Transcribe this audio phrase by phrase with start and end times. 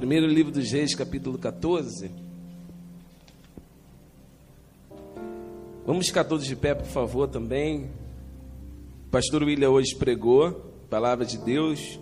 [0.00, 2.10] Primeiro livro dos Reis, capítulo 14.
[5.84, 7.90] Vamos ficar todos de pé, por favor, também.
[9.08, 10.52] O pastor William hoje pregou,
[10.88, 12.00] palavra de Deus.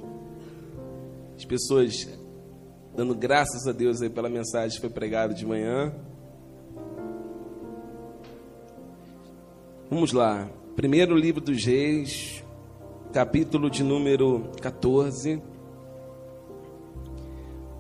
[1.37, 2.09] As pessoas
[2.97, 5.93] dando graças a Deus aí pela mensagem que foi pregada de manhã.
[9.91, 10.49] Vamos lá.
[10.77, 12.45] Primeiro livro dos Reis,
[13.13, 15.58] capítulo de número 14.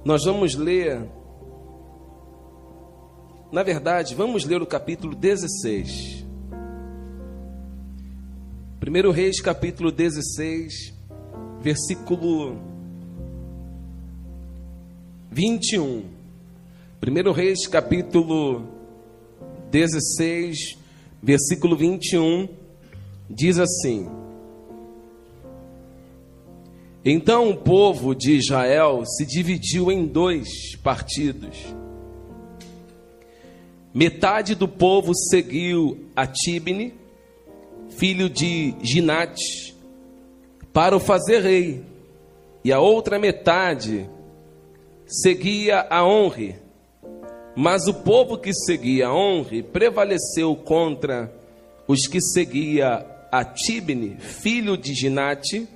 [0.09, 1.07] Nós vamos ler.
[3.53, 6.25] Na verdade, vamos ler o capítulo 16.
[8.81, 10.95] Primeiro Reis, capítulo 16,
[11.61, 12.57] versículo
[15.31, 16.05] 21.
[16.98, 18.67] Primeiro Reis, capítulo
[19.70, 20.79] 16,
[21.23, 22.48] versículo 21,
[23.29, 24.09] diz assim:
[27.05, 31.56] Então o povo de Israel se dividiu em dois partidos.
[33.95, 36.92] Metade do povo seguiu a Tibne,
[37.91, 39.75] filho de Ginate,
[40.73, 41.83] para o fazer rei,
[42.64, 44.08] e a outra metade
[45.06, 46.56] seguia a Honre.
[47.56, 51.33] Mas o povo que seguia a Honre prevaleceu contra
[51.89, 55.67] os que seguia a Tibne, filho de Ginate,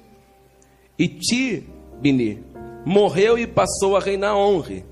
[0.99, 2.45] e Tibne
[2.85, 4.85] morreu e passou a reinar Honre.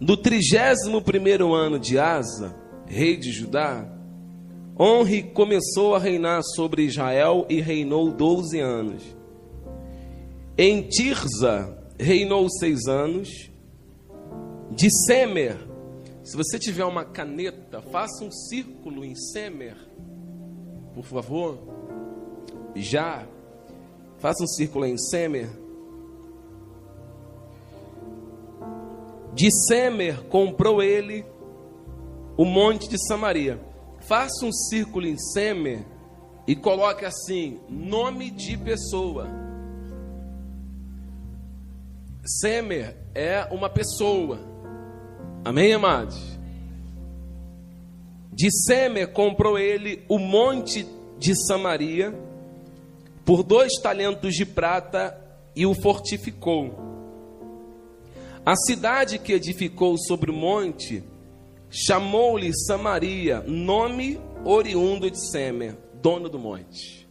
[0.00, 2.54] No trigésimo primeiro ano de Asa,
[2.86, 3.88] rei de Judá,
[4.78, 9.02] Honre começou a reinar sobre Israel e reinou doze anos.
[10.58, 13.50] Em Tirza reinou seis anos.
[14.70, 15.56] De Semer,
[16.24, 19.76] se você tiver uma caneta, faça um círculo em Semer,
[20.92, 21.58] por favor.
[22.74, 23.26] Já,
[24.24, 25.50] faça um círculo em Semer.
[29.34, 31.26] De Semer comprou ele
[32.34, 33.60] o monte de Samaria.
[34.08, 35.84] Faça um círculo em Semer
[36.46, 39.28] e coloque assim: nome de pessoa.
[42.24, 44.40] Semer é uma pessoa.
[45.44, 46.18] Amém, amados?
[48.32, 50.86] De Semer comprou ele o monte
[51.18, 52.18] de Samaria
[53.24, 55.18] por dois talentos de prata
[55.56, 56.74] e o fortificou.
[58.44, 61.02] A cidade que edificou sobre o monte
[61.70, 67.08] chamou-lhe Samaria, nome oriundo de Semer, dono do monte.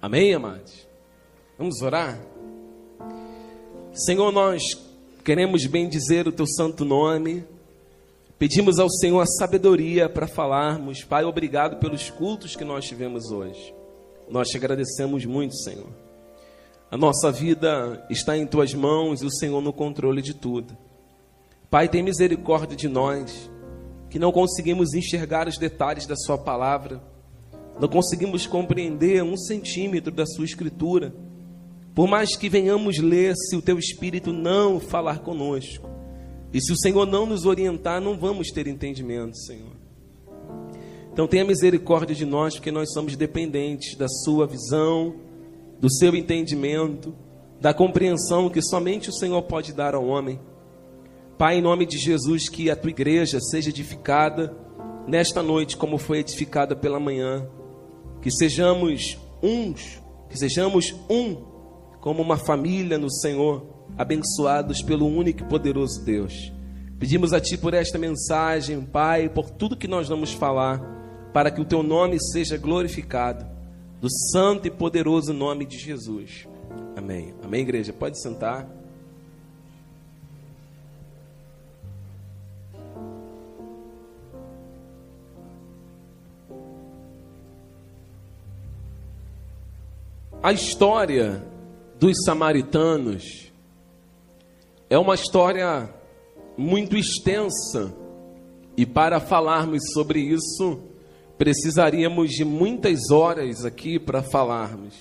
[0.00, 0.86] Amém, amados?
[1.58, 2.20] Vamos orar?
[3.92, 4.62] Senhor, nós
[5.24, 7.42] queremos bem dizer o teu santo nome.
[8.38, 11.02] Pedimos ao Senhor a sabedoria para falarmos.
[11.02, 13.75] Pai, obrigado pelos cultos que nós tivemos hoje.
[14.28, 15.88] Nós te agradecemos muito, Senhor.
[16.90, 20.76] A nossa vida está em tuas mãos e o Senhor no controle de tudo.
[21.70, 23.50] Pai, tem misericórdia de nós,
[24.08, 27.02] que não conseguimos enxergar os detalhes da Sua palavra,
[27.80, 31.14] não conseguimos compreender um centímetro da Sua Escritura.
[31.94, 35.88] Por mais que venhamos ler, se o Teu Espírito não falar conosco,
[36.52, 39.75] e se o Senhor não nos orientar, não vamos ter entendimento, Senhor.
[41.16, 45.14] Então tenha misericórdia de nós, porque nós somos dependentes da Sua visão,
[45.80, 47.14] do seu entendimento,
[47.58, 50.38] da compreensão que somente o Senhor pode dar ao homem.
[51.38, 54.54] Pai, em nome de Jesus, que a tua igreja seja edificada
[55.08, 57.48] nesta noite, como foi edificada pela manhã.
[58.20, 61.34] Que sejamos uns, que sejamos um,
[61.98, 63.66] como uma família no Senhor,
[63.96, 66.52] abençoados pelo único e poderoso Deus.
[66.98, 71.05] Pedimos a Ti por esta mensagem, Pai, por tudo que nós vamos falar,
[71.36, 73.44] para que o Teu nome seja glorificado
[74.00, 76.48] do santo e poderoso nome de Jesus.
[76.96, 77.34] Amém.
[77.44, 77.92] Amém, igreja?
[77.92, 78.66] Pode sentar.
[90.42, 91.44] A história
[92.00, 93.52] dos samaritanos
[94.88, 95.86] é uma história
[96.56, 97.94] muito extensa
[98.74, 100.95] e para falarmos sobre isso
[101.38, 104.94] precisaríamos de muitas horas aqui para falarmos.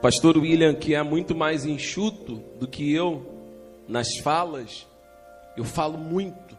[0.00, 3.26] Pastor William, que é muito mais enxuto do que eu
[3.88, 4.86] nas falas,
[5.56, 6.56] eu falo muito.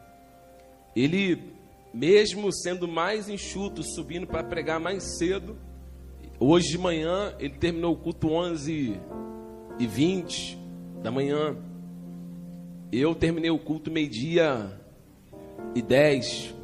[0.95, 1.53] Ele,
[1.93, 5.57] mesmo sendo mais enxuto, subindo para pregar mais cedo,
[6.39, 8.99] hoje de manhã ele terminou o culto 11
[9.79, 10.57] e 20
[11.03, 11.55] da manhã.
[12.91, 14.71] Eu terminei o culto meio-dia
[15.75, 16.54] e 10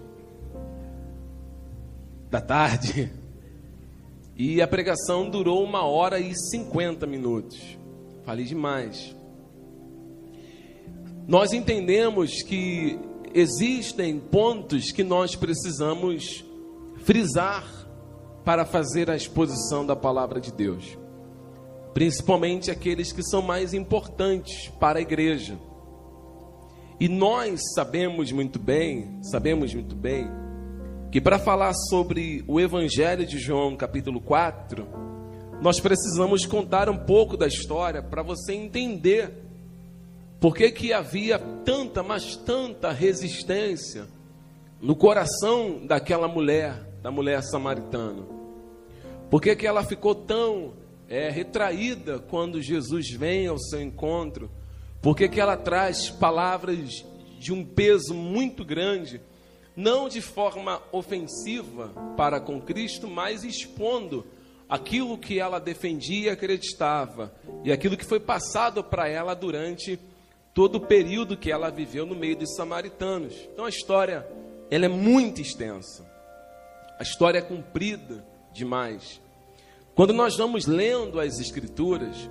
[2.32, 3.12] da tarde.
[4.36, 7.78] E a pregação durou uma hora e cinquenta minutos.
[8.26, 9.16] Falei demais.
[11.28, 13.00] nós entendemos que
[13.34, 16.44] existem pontos que nós precisamos
[17.04, 17.66] frisar
[18.44, 20.98] para fazer a exposição da palavra de Deus,
[21.94, 25.58] principalmente aqueles que são mais importantes para a igreja.
[27.00, 30.28] E nós sabemos muito bem, sabemos muito bem,
[31.12, 34.88] que para falar sobre o Evangelho de João, capítulo 4,
[35.62, 39.30] nós precisamos contar um pouco da história para você entender
[40.40, 44.08] por que, que havia tanta, mas tanta resistência
[44.82, 48.24] no coração daquela mulher, da mulher samaritana?
[49.30, 50.74] Por que, que ela ficou tão
[51.10, 54.50] é, retraída quando Jesus vem ao seu encontro?
[55.02, 57.06] Por que, que ela traz palavras
[57.38, 59.20] de um peso muito grande,
[59.76, 64.26] não de forma ofensiva para com Cristo, mas expondo
[64.68, 67.34] aquilo que ela defendia e acreditava,
[67.64, 70.00] e aquilo que foi passado para ela durante
[70.54, 73.34] todo o período que ela viveu no meio dos samaritanos.
[73.52, 74.26] Então a história,
[74.70, 76.10] ela é muito extensa.
[76.98, 79.20] A história é comprida demais.
[79.96, 82.30] Quando nós vamos lendo as escrituras,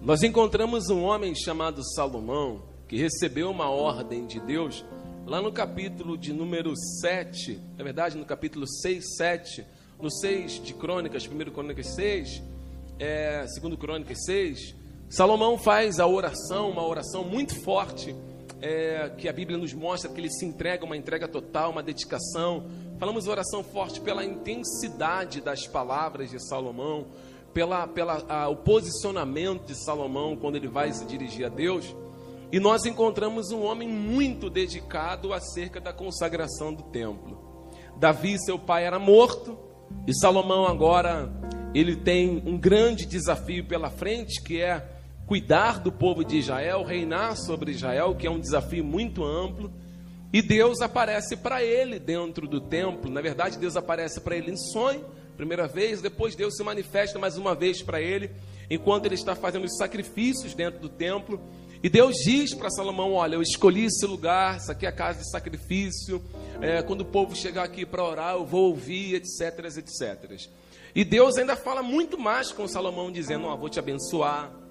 [0.00, 4.84] nós encontramos um homem chamado Salomão, que recebeu uma ordem de Deus,
[5.26, 9.66] lá no capítulo de número 7, na verdade, no capítulo 6, 7,
[10.00, 12.42] no 6 de Crônicas, 1 Crônicas 6,
[13.00, 14.76] é, 2 Crônicas 6,
[15.10, 18.14] Salomão faz a oração, uma oração muito forte,
[18.62, 22.64] é, que a Bíblia nos mostra que ele se entrega, uma entrega total, uma dedicação.
[22.96, 27.06] Falamos oração forte pela intensidade das palavras de Salomão,
[27.52, 31.94] pela, pela posicionamento de Salomão quando ele vai se dirigir a Deus.
[32.52, 37.70] E nós encontramos um homem muito dedicado acerca da consagração do templo.
[37.98, 39.58] Davi, seu pai, era morto,
[40.06, 41.30] e Salomão agora
[41.74, 44.86] ele tem um grande desafio pela frente, que é
[45.26, 49.72] cuidar do povo de Israel, reinar sobre Israel, que é um desafio muito amplo.
[50.32, 53.10] E Deus aparece para ele dentro do templo.
[53.10, 55.04] Na verdade, Deus aparece para ele em sonho,
[55.36, 56.00] primeira vez.
[56.00, 58.30] Depois, Deus se manifesta mais uma vez para ele,
[58.70, 61.40] enquanto ele está fazendo os sacrifícios dentro do templo.
[61.82, 65.20] E Deus diz para Salomão: Olha, eu escolhi esse lugar, isso aqui é a casa
[65.20, 66.22] de sacrifício.
[66.60, 70.48] É, quando o povo chegar aqui para orar, eu vou ouvir, etc, etc.
[70.94, 74.66] E Deus ainda fala muito mais com Salomão, dizendo: Ó, vou te abençoar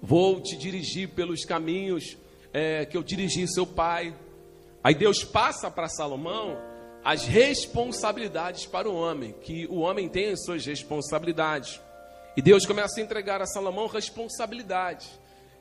[0.00, 2.16] vou te dirigir pelos caminhos
[2.52, 4.14] é, que eu dirigi seu pai.
[4.82, 6.56] Aí Deus passa para Salomão
[7.04, 11.80] as responsabilidades para o homem, que o homem tem as suas responsabilidades.
[12.36, 15.08] E Deus começa a entregar a Salomão responsabilidade,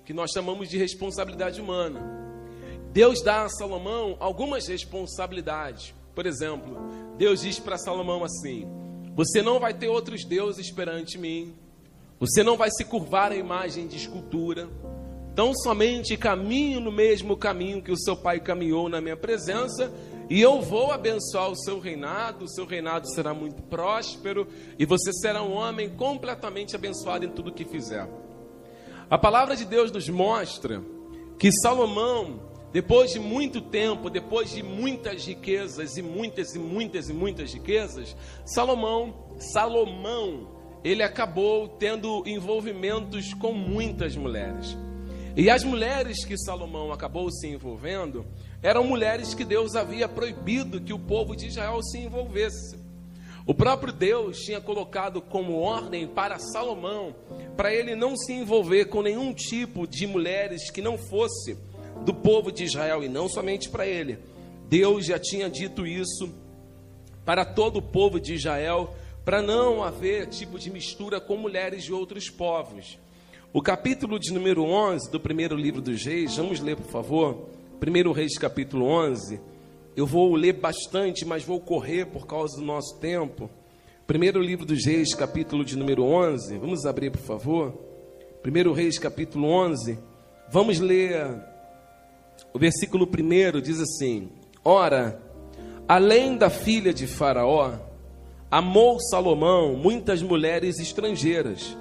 [0.09, 2.01] que nós chamamos de responsabilidade humana.
[2.91, 5.93] Deus dá a Salomão algumas responsabilidades.
[6.15, 6.79] Por exemplo,
[7.15, 8.67] Deus diz para Salomão assim:
[9.15, 11.53] Você não vai ter outros deuses perante mim.
[12.19, 14.67] Você não vai se curvar à imagem de escultura.
[15.35, 19.93] Tão somente caminho no mesmo caminho que o seu pai caminhou na minha presença,
[20.27, 24.47] e eu vou abençoar o seu reinado, o seu reinado será muito próspero,
[24.79, 28.09] e você será um homem completamente abençoado em tudo que fizer.
[29.09, 30.83] A palavra de Deus nos mostra
[31.39, 32.41] que Salomão,
[32.71, 38.15] depois de muito tempo, depois de muitas riquezas e muitas e muitas e muitas riquezas,
[38.45, 40.47] Salomão, Salomão
[40.83, 44.77] ele acabou tendo envolvimentos com muitas mulheres.
[45.35, 48.27] E as mulheres que Salomão acabou se envolvendo
[48.61, 52.78] eram mulheres que Deus havia proibido que o povo de Israel se envolvesse.
[53.45, 57.15] O próprio Deus tinha colocado como ordem para Salomão,
[57.57, 61.57] para ele não se envolver com nenhum tipo de mulheres que não fosse
[62.05, 64.19] do povo de Israel e não somente para ele.
[64.67, 66.31] Deus já tinha dito isso
[67.25, 68.93] para todo o povo de Israel
[69.25, 72.97] para não haver tipo de mistura com mulheres de outros povos.
[73.51, 77.49] O capítulo de número 11 do primeiro livro dos Reis, vamos ler, por favor.
[77.79, 79.39] Primeiro Reis, capítulo 11.
[79.95, 83.49] Eu vou ler bastante, mas vou correr por causa do nosso tempo.
[84.07, 86.57] Primeiro livro dos Reis, capítulo de número 11.
[86.57, 87.73] Vamos abrir, por favor.
[88.41, 89.99] Primeiro Reis, capítulo 11.
[90.51, 91.43] Vamos ler
[92.53, 94.29] o versículo primeiro, diz assim:
[94.63, 95.21] Ora,
[95.87, 97.73] além da filha de Faraó,
[98.49, 101.77] amou Salomão muitas mulheres estrangeiras,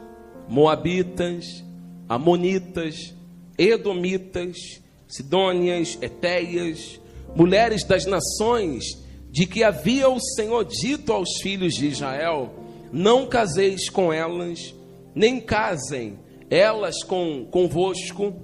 [0.48, 1.64] moabitas,
[2.08, 3.14] amonitas,
[3.56, 7.00] edomitas, sidônias, etéias,
[7.38, 8.84] mulheres das nações,
[9.30, 12.50] de que havia o Senhor dito aos filhos de Israel:
[12.92, 14.74] Não caseis com elas,
[15.14, 16.18] nem casem
[16.50, 18.34] elas com convosco,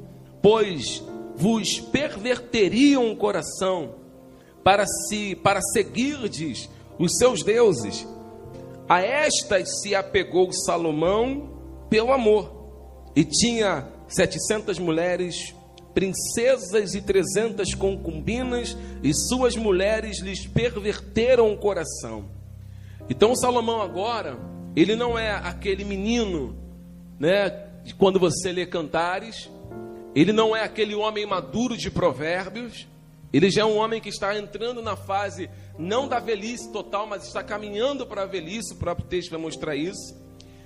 [0.41, 1.03] pois
[1.35, 3.97] vos perverteriam o coração
[4.63, 8.07] para se para seguirdes os seus deuses.
[8.89, 11.51] A estas se apegou Salomão
[11.91, 12.53] pelo amor,
[13.17, 15.55] e tinha setecentas mulheres
[15.95, 22.25] princesas e trezentas concubinas, e suas mulheres lhes perverteram o coração.
[23.09, 24.39] Então Salomão agora,
[24.75, 26.57] ele não é aquele menino,
[27.19, 27.51] né,
[27.97, 29.49] quando você lê cantares,
[30.15, 32.89] ele não é aquele homem maduro de provérbios,
[33.33, 37.27] ele já é um homem que está entrando na fase não da velhice total, mas
[37.27, 40.15] está caminhando para a velhice, o próprio texto vai mostrar isso.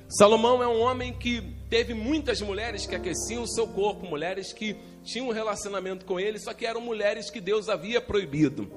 [0.09, 4.77] Salomão é um homem que teve muitas mulheres que aqueciam o seu corpo, mulheres que
[5.09, 8.71] tinham um relacionamento com ele, só que eram mulheres que Deus havia proibido.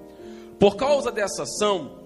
[0.58, 2.06] Por causa dessa ação,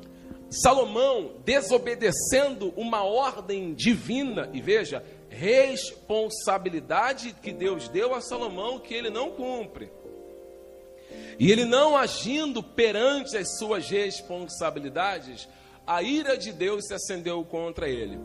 [0.49, 9.11] Salomão, desobedecendo uma ordem divina, e veja, responsabilidade que Deus deu a Salomão que ele
[9.11, 9.91] não cumpre.
[11.37, 15.47] E ele não agindo perante as suas responsabilidades,
[15.85, 18.17] a ira de Deus se acendeu contra ele.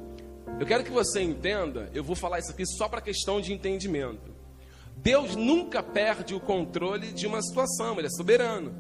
[0.59, 4.30] Eu quero que você entenda, eu vou falar isso aqui só para questão de entendimento.
[5.03, 8.75] Deus nunca perde o controle de uma situação, ele é soberano.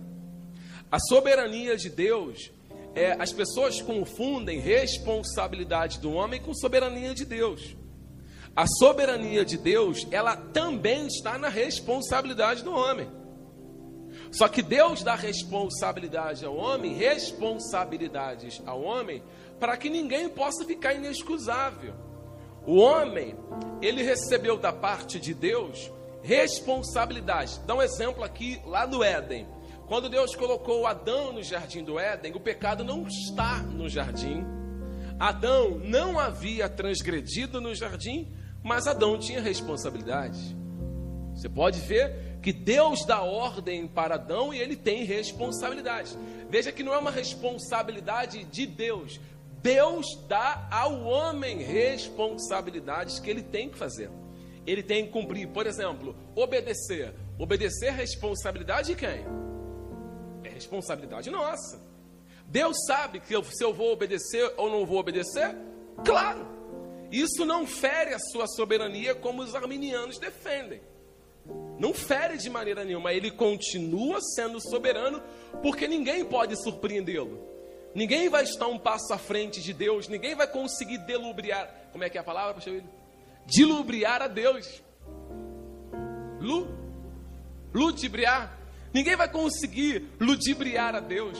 [0.90, 2.50] A soberania de Deus
[2.94, 7.76] é, as pessoas confundem responsabilidade do homem com soberania de Deus.
[8.54, 13.08] A soberania de Deus, ela também está na responsabilidade do homem.
[14.32, 19.22] Só que Deus dá responsabilidade ao homem, responsabilidades ao homem,
[19.58, 21.94] para que ninguém possa ficar inexcusável.
[22.66, 23.36] O homem,
[23.80, 25.90] ele recebeu da parte de Deus
[26.22, 27.60] responsabilidade.
[27.66, 29.46] Dá um exemplo aqui lá no Éden.
[29.86, 34.44] Quando Deus colocou Adão no jardim do Éden, o pecado não está no jardim.
[35.18, 40.56] Adão não havia transgredido no jardim, mas Adão tinha responsabilidade.
[41.34, 46.16] Você pode ver que Deus dá ordem para Adão e ele tem responsabilidade.
[46.48, 49.20] Veja que não é uma responsabilidade de Deus.
[49.62, 54.10] Deus dá ao homem responsabilidades que ele tem que fazer.
[54.66, 57.14] Ele tem que cumprir, por exemplo, obedecer.
[57.38, 59.24] Obedecer é responsabilidade de quem?
[60.60, 61.80] responsabilidade nossa.
[62.46, 65.56] Deus sabe que eu, se eu vou obedecer ou não vou obedecer?
[66.04, 66.46] Claro.
[67.10, 70.80] Isso não fere a sua soberania como os arminianos defendem.
[71.78, 73.12] Não fere de maneira nenhuma.
[73.12, 75.22] Ele continua sendo soberano
[75.62, 77.48] porque ninguém pode surpreendê-lo.
[77.94, 80.06] Ninguém vai estar um passo à frente de Deus.
[80.08, 81.88] Ninguém vai conseguir delubriar.
[81.90, 82.99] Como é que é a palavra, pastor William?
[83.46, 84.82] Dilubriar a Deus.
[86.40, 86.68] Lu?
[87.72, 88.58] Ludibriar.
[88.92, 91.38] Ninguém vai conseguir ludibriar a Deus.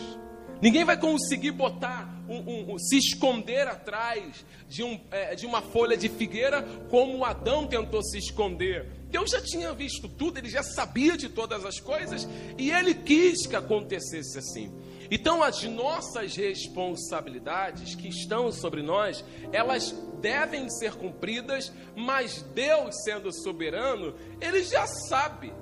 [0.62, 5.62] Ninguém vai conseguir botar, um, um, um, se esconder atrás de, um, é, de uma
[5.62, 8.86] folha de figueira, como Adão tentou se esconder.
[9.10, 12.28] Deus já tinha visto tudo, ele já sabia de todas as coisas
[12.58, 14.70] e ele quis que acontecesse assim.
[15.10, 19.90] Então, as nossas responsabilidades que estão sobre nós, elas
[20.20, 25.52] devem ser cumpridas, mas Deus, sendo soberano, ele já sabe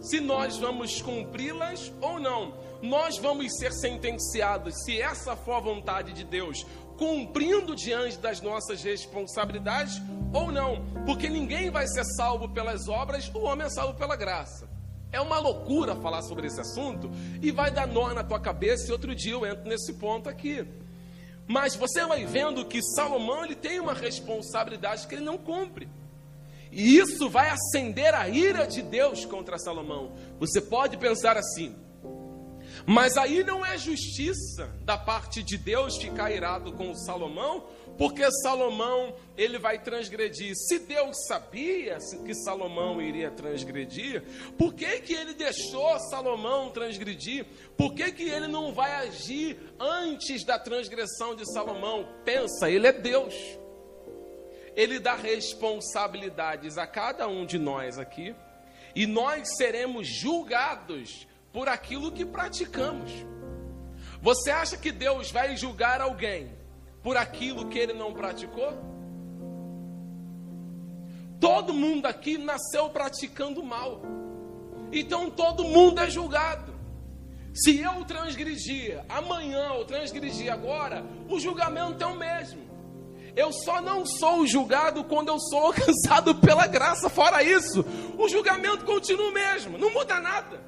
[0.00, 2.54] se nós vamos cumpri-las ou não.
[2.82, 6.66] Nós vamos ser sentenciados, se essa for a vontade de Deus,
[6.98, 10.00] cumprindo diante das nossas responsabilidades
[10.34, 10.84] ou não.
[11.04, 14.75] Porque ninguém vai ser salvo pelas obras, o homem é salvo pela graça.
[15.12, 17.10] É uma loucura falar sobre esse assunto
[17.40, 20.66] e vai dar nó na tua cabeça e outro dia eu entro nesse ponto aqui.
[21.46, 25.88] Mas você vai vendo que Salomão ele tem uma responsabilidade que ele não cumpre.
[26.72, 30.12] E isso vai acender a ira de Deus contra Salomão.
[30.40, 31.74] Você pode pensar assim,
[32.84, 37.64] mas aí não é justiça da parte de Deus ficar irado com Salomão,
[37.98, 40.54] porque Salomão ele vai transgredir.
[40.54, 44.22] Se Deus sabia que Salomão iria transgredir,
[44.58, 47.46] por que, que ele deixou Salomão transgredir?
[47.76, 52.08] Por que, que ele não vai agir antes da transgressão de Salomão?
[52.24, 53.34] Pensa, ele é Deus
[54.76, 58.36] ele dá responsabilidades a cada um de nós aqui,
[58.94, 63.10] e nós seremos julgados por aquilo que praticamos.
[64.20, 66.54] Você acha que Deus vai julgar alguém
[67.06, 68.76] por aquilo que ele não praticou?
[71.38, 74.02] Todo mundo aqui nasceu praticando mal.
[74.90, 76.74] Então todo mundo é julgado.
[77.54, 82.66] Se eu transgredir amanhã ou transgredir agora, o julgamento é o mesmo.
[83.36, 87.08] Eu só não sou julgado quando eu sou alcançado pela graça.
[87.08, 87.84] Fora isso,
[88.18, 90.60] o julgamento continua o mesmo, não muda nada.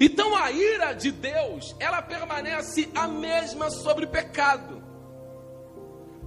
[0.00, 4.83] Então a ira de Deus, ela permanece a mesma sobre pecado.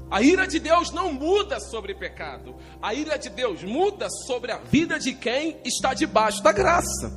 [0.10, 2.56] A ira de Deus não muda sobre pecado.
[2.82, 7.12] A ira de Deus muda sobre a vida de quem está debaixo da graça.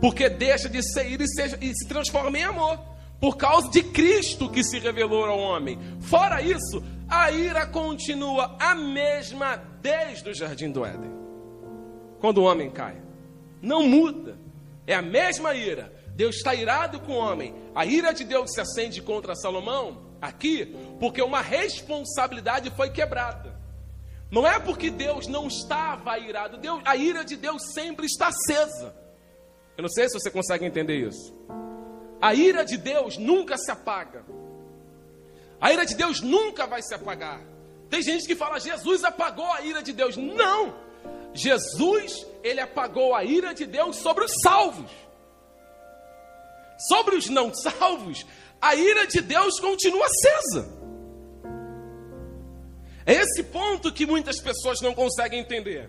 [0.00, 2.78] Porque deixa de ser ira e, seja, e se transforma em amor.
[3.20, 5.78] Por causa de Cristo que se revelou ao homem.
[6.00, 11.12] Fora isso, a ira continua a mesma desde o jardim do Éden.
[12.18, 12.96] Quando o homem cai.
[13.60, 14.38] não muda.
[14.86, 15.92] É a mesma ira.
[16.16, 17.54] Deus está irado com o homem.
[17.74, 23.58] A ira de Deus se acende contra Salomão aqui, porque uma responsabilidade foi quebrada.
[24.30, 28.94] Não é porque Deus não estava irado, Deus, a ira de Deus sempre está acesa.
[29.76, 31.34] Eu não sei se você consegue entender isso.
[32.20, 34.24] A ira de Deus nunca se apaga.
[35.60, 37.40] A ira de Deus nunca vai se apagar.
[37.88, 40.16] Tem gente que fala, Jesus apagou a ira de Deus.
[40.16, 40.74] Não!
[41.32, 44.90] Jesus, ele apagou a ira de Deus sobre os salvos.
[46.88, 48.24] Sobre os não salvos,
[48.60, 50.80] a ira de Deus continua acesa.
[53.06, 55.88] É esse ponto que muitas pessoas não conseguem entender.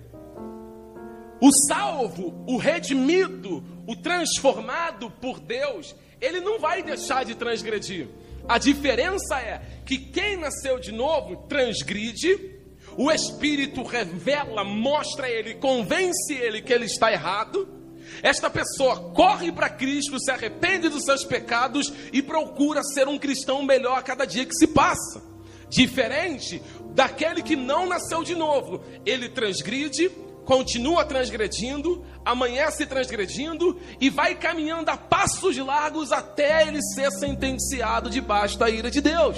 [1.41, 8.07] O salvo, o redimido, o transformado por Deus, ele não vai deixar de transgredir.
[8.47, 12.59] A diferença é que quem nasceu de novo transgride,
[12.97, 17.80] o Espírito revela, mostra ele, convence ele que ele está errado.
[18.21, 23.63] Esta pessoa corre para Cristo, se arrepende dos seus pecados e procura ser um cristão
[23.63, 25.21] melhor a cada dia que se passa.
[25.69, 26.61] Diferente
[26.93, 30.09] daquele que não nasceu de novo, ele transgride,
[30.45, 38.59] continua transgredindo, amanhece transgredindo e vai caminhando a passos largos até ele ser sentenciado debaixo
[38.59, 39.37] da ira de Deus.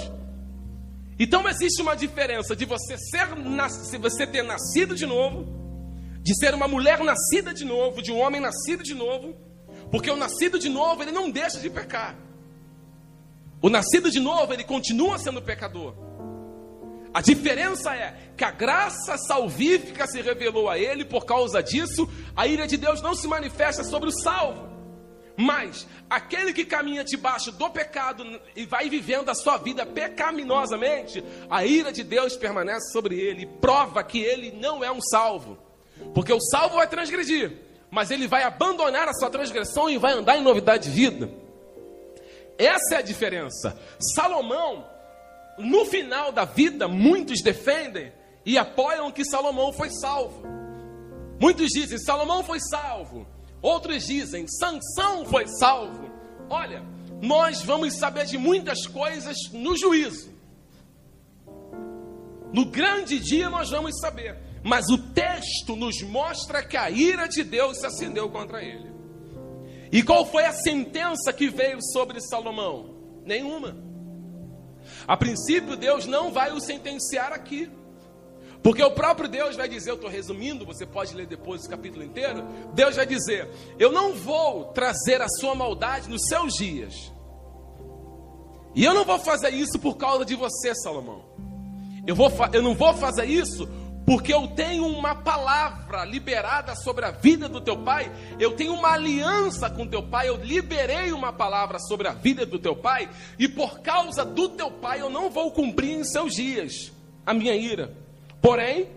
[1.18, 3.28] Então existe uma diferença de você ser
[3.68, 5.63] se você ter nascido de novo,
[6.24, 9.36] de ser uma mulher nascida de novo, de um homem nascido de novo,
[9.90, 12.16] porque o nascido de novo ele não deixa de pecar.
[13.60, 15.94] O nascido de novo ele continua sendo pecador.
[17.12, 22.46] A diferença é que a graça salvífica se revelou a ele, por causa disso, a
[22.46, 24.66] ira de Deus não se manifesta sobre o salvo.
[25.36, 28.24] Mas aquele que caminha debaixo do pecado
[28.56, 34.02] e vai vivendo a sua vida pecaminosamente, a ira de Deus permanece sobre ele prova
[34.02, 35.63] que ele não é um salvo.
[36.12, 37.52] Porque o salvo vai transgredir,
[37.90, 41.30] mas ele vai abandonar a sua transgressão e vai andar em novidade de vida.
[42.58, 43.78] Essa é a diferença.
[44.14, 44.84] Salomão
[45.58, 48.12] no final da vida, muitos defendem
[48.44, 50.42] e apoiam que Salomão foi salvo.
[51.40, 53.26] Muitos dizem Salomão foi salvo.
[53.62, 56.10] Outros dizem Sansão foi salvo.
[56.50, 56.82] Olha,
[57.22, 60.32] nós vamos saber de muitas coisas no juízo.
[62.52, 64.38] No grande dia nós vamos saber.
[64.64, 68.90] Mas o texto nos mostra que a ira de Deus se acendeu contra ele.
[69.92, 72.94] E qual foi a sentença que veio sobre Salomão?
[73.26, 73.76] Nenhuma.
[75.06, 77.70] A princípio, Deus não vai o sentenciar aqui.
[78.62, 82.02] Porque o próprio Deus vai dizer, eu estou resumindo, você pode ler depois o capítulo
[82.02, 82.42] inteiro.
[82.72, 87.12] Deus vai dizer: Eu não vou trazer a sua maldade nos seus dias.
[88.74, 91.22] E eu não vou fazer isso por causa de você, Salomão.
[92.06, 93.68] Eu, vou, eu não vou fazer isso
[94.06, 98.92] porque eu tenho uma palavra liberada sobre a vida do teu pai, eu tenho uma
[98.92, 103.48] aliança com teu pai, eu liberei uma palavra sobre a vida do teu pai, e
[103.48, 106.92] por causa do teu pai eu não vou cumprir em seus dias
[107.24, 107.96] a minha ira.
[108.42, 108.88] Porém,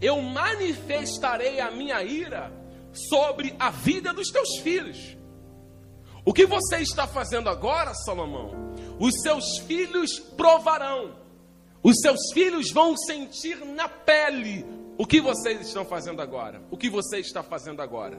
[0.00, 2.52] eu manifestarei a minha ira
[2.92, 5.16] sobre a vida dos teus filhos.
[6.24, 8.72] O que você está fazendo agora, Salomão?
[8.98, 11.23] Os seus filhos provarão
[11.84, 14.64] os seus filhos vão sentir na pele
[14.96, 16.62] o que vocês estão fazendo agora.
[16.70, 18.18] O que você está fazendo agora.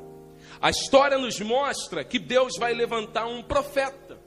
[0.62, 4.20] A história nos mostra que Deus vai levantar um profeta.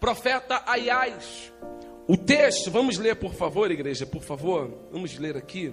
[0.00, 1.52] Profeta Aiás.
[2.08, 4.68] O texto, vamos ler por favor, igreja, por favor.
[4.90, 5.72] Vamos ler aqui.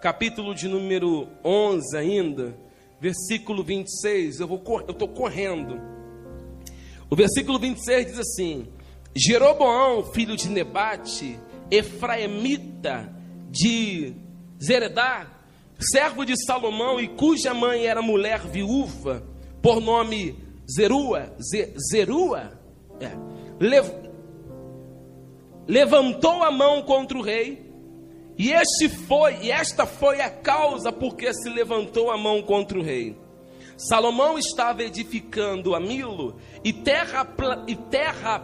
[0.00, 2.56] Capítulo de número 11 ainda,
[3.00, 4.38] versículo 26.
[4.38, 5.80] Eu vou eu estou correndo.
[7.10, 8.68] O versículo 26 diz assim:
[9.14, 11.38] Jeroboão, filho de Nebate,
[11.72, 13.10] Efraimita
[13.50, 14.14] de
[14.62, 15.26] Zeredá,
[15.80, 19.26] servo de Salomão e cuja mãe era mulher viúva,
[19.62, 20.36] por nome
[20.70, 21.34] Zerua,
[21.90, 22.60] Zerua,
[23.00, 23.10] é,
[23.58, 23.88] lev,
[25.66, 27.72] levantou a mão contra o rei,
[28.36, 32.82] e este foi, e esta foi a causa porque se levantou a mão contra o
[32.82, 33.16] rei.
[33.78, 37.26] Salomão estava edificando a Milo e terra
[37.66, 38.38] e terra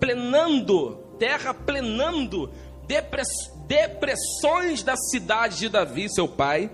[0.00, 2.50] plenando terra plenando
[3.66, 6.70] depressões da cidade de Davi, seu pai.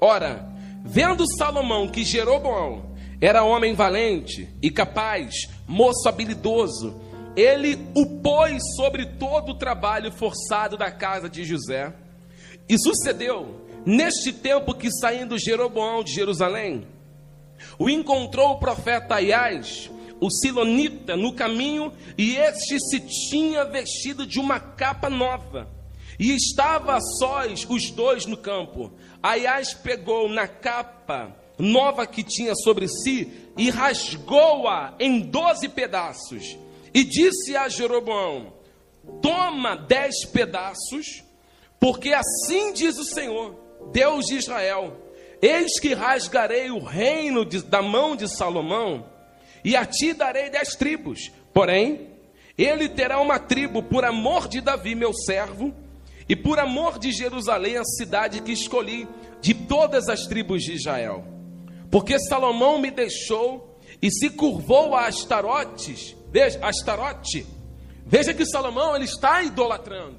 [0.00, 0.48] Ora,
[0.82, 6.98] vendo Salomão que Jeroboão era homem valente e capaz, moço habilidoso,
[7.36, 11.92] ele o pôs sobre todo o trabalho forçado da casa de José.
[12.66, 16.86] E sucedeu, neste tempo que saindo Jeroboão de Jerusalém,
[17.78, 24.38] o encontrou o profeta Aias, o Silonita no caminho, e este se tinha vestido de
[24.38, 25.68] uma capa nova.
[26.18, 28.92] E estava sós os dois no campo.
[29.22, 36.58] Aias pegou na capa nova que tinha sobre si e rasgou-a em doze pedaços.
[36.92, 38.52] E disse a Jeroboão:
[39.22, 41.24] Toma dez pedaços,
[41.78, 43.58] porque assim diz o Senhor,
[43.92, 44.96] Deus de Israel:
[45.40, 49.06] Eis que rasgarei o reino de, da mão de Salomão,
[49.64, 51.30] e a ti darei dez tribos.
[51.52, 52.08] Porém,
[52.56, 55.74] ele terá uma tribo por amor de Davi, meu servo,
[56.28, 59.08] e por amor de Jerusalém, a cidade que escolhi,
[59.40, 61.24] de todas as tribos de Israel.
[61.90, 67.46] Porque Salomão me deixou e se curvou a Astarotes, veja, Astarote.
[68.06, 70.18] Veja que Salomão ele está idolatrando.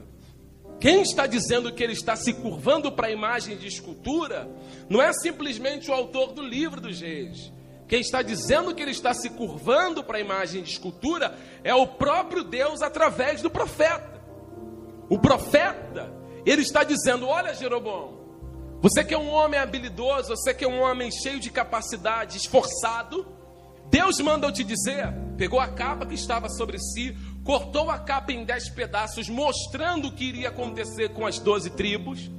[0.80, 4.50] Quem está dizendo que ele está se curvando para a imagem de escultura,
[4.90, 7.52] não é simplesmente o autor do livro dos reis.
[7.92, 11.86] Quem está dizendo que ele está se curvando para a imagem de escultura é o
[11.86, 14.22] próprio Deus através do profeta.
[15.10, 16.10] O profeta,
[16.46, 18.18] ele está dizendo: Olha, Jeroboão,
[18.82, 23.28] você que é um homem habilidoso, você que é um homem cheio de capacidade, esforçado,
[23.90, 28.32] Deus manda eu te dizer, pegou a capa que estava sobre si, cortou a capa
[28.32, 32.32] em dez pedaços, mostrando o que iria acontecer com as doze tribos,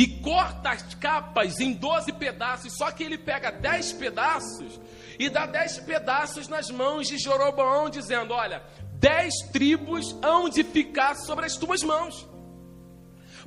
[0.00, 4.80] e corta as capas em doze pedaços, só que ele pega dez pedaços
[5.18, 8.62] e dá dez pedaços nas mãos de Jeroboão, dizendo: Olha,
[8.94, 12.26] dez tribos hão de ficar sobre as tuas mãos.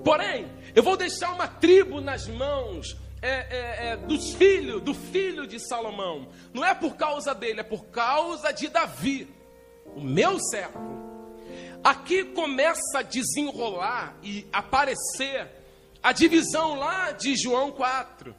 [0.06, 5.48] Porém, eu vou deixar uma tribo nas mãos é, é, é, dos filhos, do filho
[5.48, 6.28] de Salomão.
[6.54, 9.28] Não é por causa dele, é por causa de Davi,
[9.96, 11.02] o meu servo.
[11.84, 15.63] Aqui começa a desenrolar e aparecer
[16.04, 18.36] a divisão lá de João 4.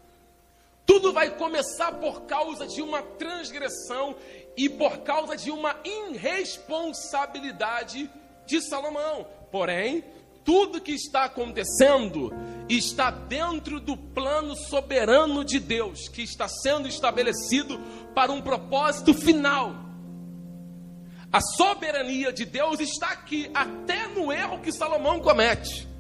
[0.85, 4.15] Tudo vai começar por causa de uma transgressão
[4.55, 8.11] e por causa de uma irresponsabilidade
[8.47, 9.27] de Salomão.
[9.51, 10.05] Porém,
[10.45, 12.31] tudo que está acontecendo
[12.69, 17.81] está dentro do plano soberano de Deus, que está sendo estabelecido
[18.15, 19.75] para um propósito final.
[21.33, 25.94] A soberania de Deus está aqui, até no erro que Salomão comete.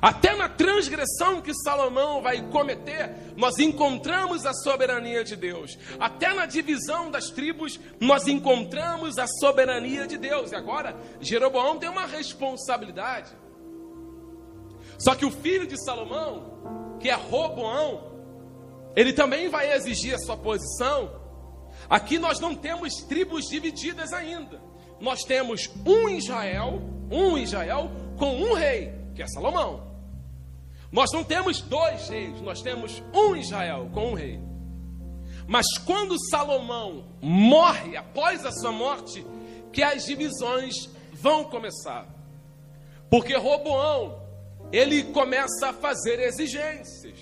[0.00, 5.78] Até na transgressão que Salomão vai cometer, nós encontramos a soberania de Deus.
[5.98, 10.52] Até na divisão das tribos, nós encontramos a soberania de Deus.
[10.52, 13.30] E agora, Jeroboão tem uma responsabilidade.
[14.98, 18.12] Só que o filho de Salomão, que é Roboão,
[18.96, 21.22] ele também vai exigir a sua posição.
[21.88, 24.62] Aqui nós não temos tribos divididas ainda.
[25.00, 26.80] Nós temos um Israel,
[27.10, 29.94] um Israel com um rei que é Salomão.
[30.90, 34.40] Nós não temos dois reis, nós temos um Israel com um rei.
[35.46, 39.24] Mas quando Salomão morre, após a sua morte,
[39.72, 42.06] que as divisões vão começar.
[43.10, 44.22] Porque Roboão,
[44.72, 47.18] ele começa a fazer exigências.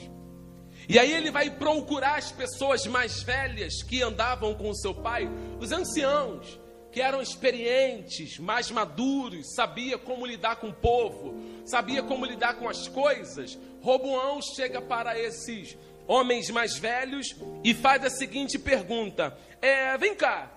[0.89, 5.29] E aí ele vai procurar as pessoas mais velhas que andavam com seu pai,
[5.61, 6.61] os anciãos,
[6.93, 12.69] que eram experientes, mais maduros, sabia como lidar com o povo, sabia como lidar com
[12.69, 13.59] as coisas.
[13.81, 15.77] Roboão chega para esses
[16.07, 20.53] homens mais velhos e faz a seguinte pergunta: é, vem cá,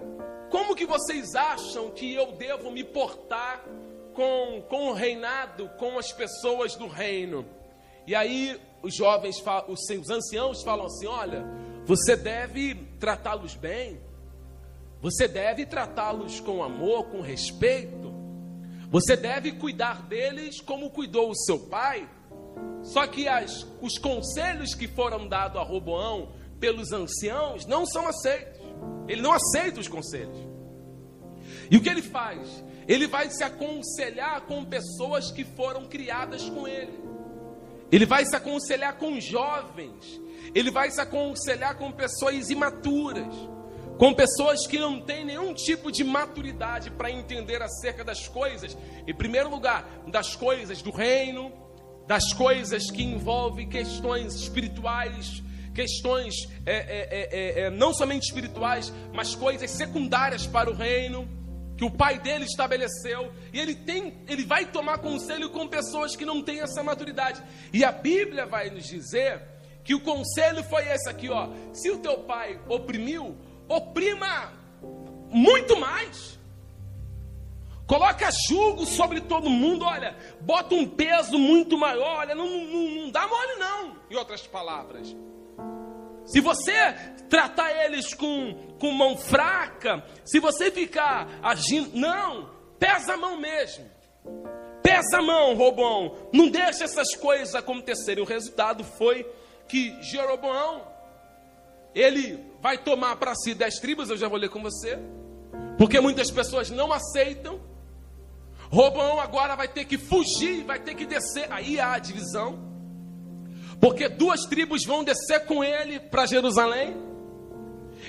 [0.50, 3.63] como que vocês acham que eu devo me portar
[4.13, 7.45] com, com o reinado, com as pessoas do reino?
[8.06, 11.45] E aí os jovens, os, os anciãos falam assim: olha,
[11.86, 14.02] você deve tratá-los bem,
[15.05, 18.11] você deve tratá-los com amor, com respeito.
[18.89, 22.09] Você deve cuidar deles como cuidou o seu pai.
[22.81, 28.59] Só que as, os conselhos que foram dados a Roboão pelos anciãos não são aceitos.
[29.07, 30.39] Ele não aceita os conselhos.
[31.69, 32.63] E o que ele faz?
[32.87, 36.99] Ele vai se aconselhar com pessoas que foram criadas com ele.
[37.91, 40.19] Ele vai se aconselhar com jovens.
[40.55, 43.53] Ele vai se aconselhar com pessoas imaturas
[43.97, 48.77] com pessoas que não têm nenhum tipo de maturidade para entender acerca das coisas,
[49.08, 51.51] em primeiro lugar, das coisas do reino,
[52.08, 55.41] das coisas que envolvem questões espirituais,
[55.73, 56.34] questões
[56.65, 61.27] é, é, é, é, não somente espirituais, mas coisas secundárias para o reino
[61.77, 66.23] que o pai dele estabeleceu, e ele tem, ele vai tomar conselho com pessoas que
[66.23, 67.43] não têm essa maturidade.
[67.73, 69.41] E a Bíblia vai nos dizer
[69.84, 73.36] que o conselho foi esse aqui, ó: se o teu pai oprimiu,
[73.67, 74.54] oprima
[75.30, 76.39] muito mais.
[77.88, 83.12] Coloca julgo sobre todo mundo, olha, bota um peso muito maior, olha, não, não, não
[83.12, 85.15] dá mole não, em outras palavras.
[86.25, 86.73] Se você
[87.30, 92.49] tratar eles com, com mão fraca, se você ficar agindo, não,
[92.80, 93.86] pesa a mão mesmo.
[94.82, 96.15] Pesa a mão, Robão.
[96.34, 98.23] Não deixa essas coisas acontecerem.
[98.23, 99.23] O resultado foi
[99.67, 100.94] que Jeroboão
[101.95, 104.99] ele vai tomar para si dez tribos, eu já vou ler com você,
[105.77, 107.60] porque muitas pessoas não aceitam.
[108.69, 111.47] Roboão agora vai ter que fugir, vai ter que descer.
[111.49, 112.60] Aí há a divisão,
[113.79, 116.97] porque duas tribos vão descer com ele para Jerusalém,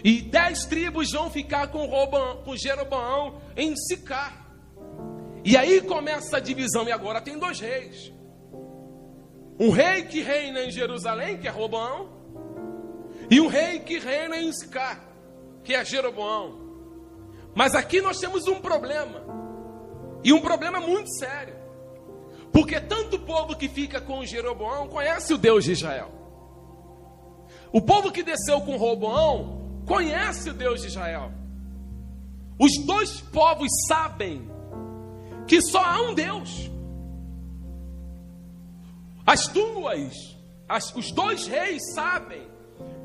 [0.02, 4.44] e dez tribos vão ficar com, Roboão, com Jeroboão em Sicar.
[5.44, 8.12] E aí começa a divisão, e agora tem dois reis.
[9.60, 12.15] Um rei que reina em Jerusalém, que é Roboão,
[13.30, 15.00] e um rei que reina em Sicar,
[15.64, 16.66] que é Jeroboão.
[17.54, 19.22] Mas aqui nós temos um problema,
[20.22, 21.54] e um problema muito sério,
[22.52, 26.10] porque tanto o povo que fica com Jeroboão conhece o Deus de Israel.
[27.72, 31.32] O povo que desceu com Roboão conhece o Deus de Israel.
[32.58, 34.50] Os dois povos sabem
[35.46, 36.70] que só há um Deus.
[39.26, 40.14] As duas,
[40.68, 42.55] as, os dois reis sabem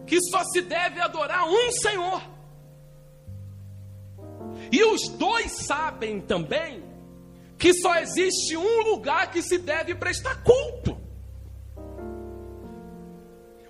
[0.06, 2.22] que só se deve adorar um Senhor.
[4.72, 6.84] E os dois sabem também
[7.58, 10.98] que só existe um lugar que se deve prestar culto.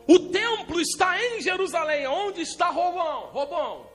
[0.07, 3.85] O templo está em Jerusalém, onde está Robão, Robão.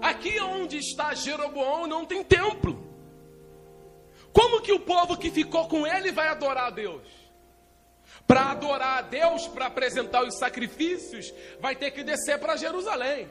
[0.00, 2.78] Aqui onde está Jeroboão não tem templo.
[4.32, 7.02] Como que o povo que ficou com ele vai adorar a Deus?
[8.28, 13.26] Para adorar a Deus, para apresentar os sacrifícios, vai ter que descer para Jerusalém.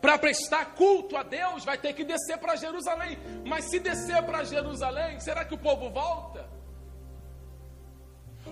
[0.00, 3.18] Para prestar culto a Deus, vai ter que descer para Jerusalém.
[3.44, 6.48] Mas se descer para Jerusalém, será que o povo volta?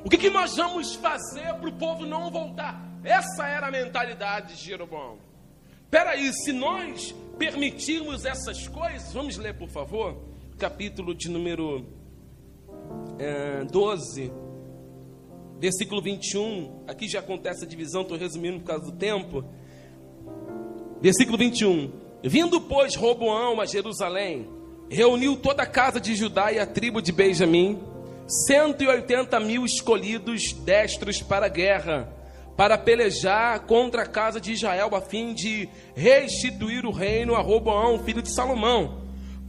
[0.05, 2.83] O que, que nós vamos fazer para o povo não voltar?
[3.05, 5.19] Essa era a mentalidade de Jeroboão.
[5.89, 10.21] Peraí, se nós permitirmos essas coisas, vamos ler por favor,
[10.59, 12.02] capítulo de número
[13.23, 14.33] é, 12,
[15.61, 16.85] versículo 21.
[16.89, 19.45] Aqui já acontece a divisão, estou resumindo por causa do tempo.
[21.01, 21.93] Versículo 21.
[22.25, 24.49] Vindo, pois, Roboão a Jerusalém,
[24.91, 27.81] reuniu toda a casa de Judá e a tribo de Benjamim,
[28.27, 32.13] 180 mil escolhidos destros para a guerra
[32.57, 37.99] para pelejar contra a casa de Israel, a fim de restituir o reino a Roboão,
[38.05, 39.02] filho de Salomão.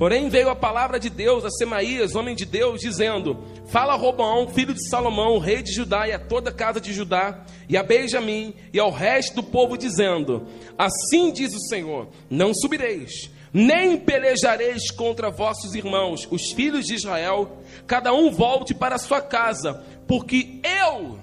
[0.04, 4.50] Porém veio a palavra de Deus a Semaías, homem de Deus, dizendo: Fala a Roboão,
[4.50, 7.84] filho de Salomão, rei de Judá, e a toda a casa de Judá, e a
[7.84, 10.46] Benjamim, e ao resto do povo, dizendo:
[10.78, 17.60] Assim diz o Senhor: Não subireis, nem pelejareis contra vossos irmãos, os filhos de Israel,
[17.88, 21.18] cada um volte para sua casa, porque eu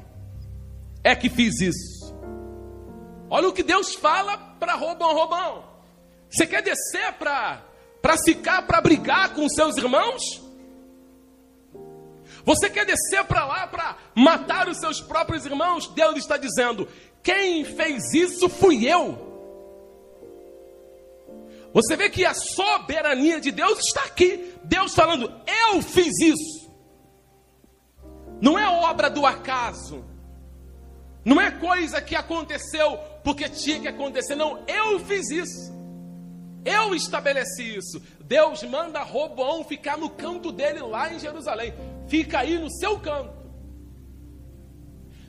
[1.05, 2.15] é que fiz isso.
[3.29, 5.65] Olha o que Deus fala para Robão, Robão.
[6.31, 7.69] Você quer descer para
[8.01, 10.23] para ficar para brigar com seus irmãos?
[12.45, 15.87] Você quer descer para lá para matar os seus próprios irmãos?
[15.89, 16.89] Deus está dizendo:
[17.23, 19.29] quem fez isso fui eu.
[21.73, 24.55] Você vê que a soberania de Deus está aqui.
[24.65, 26.71] Deus falando: eu fiz isso.
[28.41, 30.05] Não é obra do acaso.
[31.25, 34.65] Não é coisa que aconteceu porque tinha que acontecer, não.
[34.67, 35.70] Eu fiz isso.
[36.65, 38.01] Eu estabeleci isso.
[38.21, 41.73] Deus manda Roboão ficar no canto dele lá em Jerusalém.
[42.07, 43.41] Fica aí no seu canto.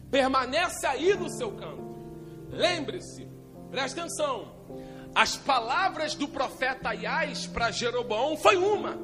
[0.10, 1.82] Permanece aí no seu canto.
[2.50, 3.28] Lembre-se,
[3.70, 4.52] preste atenção.
[5.15, 8.98] As palavras do profeta Aias para Jeroboão foi uma.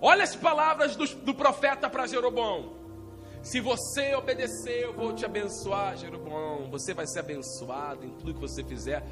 [0.00, 2.74] Olha as palavras do, do profeta para Jeroboão.
[3.42, 6.70] Se você obedecer, eu vou te abençoar, Jeroboão.
[6.70, 9.02] Você vai ser abençoado em tudo que você fizer.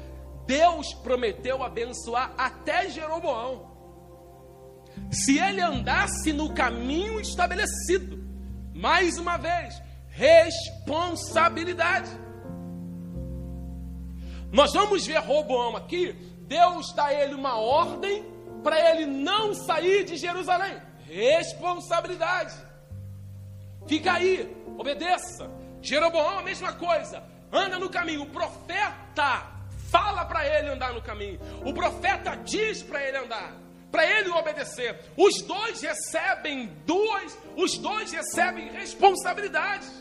[0.45, 3.71] Deus prometeu abençoar até Jeroboão.
[5.11, 8.23] Se ele andasse no caminho estabelecido,
[8.73, 12.09] mais uma vez, responsabilidade.
[14.51, 16.13] Nós vamos ver Roboão aqui.
[16.47, 18.23] Deus dá a ele uma ordem
[18.63, 20.79] para ele não sair de Jerusalém.
[21.05, 22.53] Responsabilidade.
[23.87, 25.49] Fica aí, obedeça.
[25.81, 27.23] Jeroboão, a mesma coisa.
[27.51, 28.23] Anda no caminho.
[28.23, 29.52] O profeta
[29.93, 31.39] fala para ele andar no caminho.
[31.63, 33.53] O profeta diz para ele andar.
[33.91, 34.99] Para ele obedecer.
[35.15, 39.91] Os dois recebem duas, os dois recebem responsabilidades.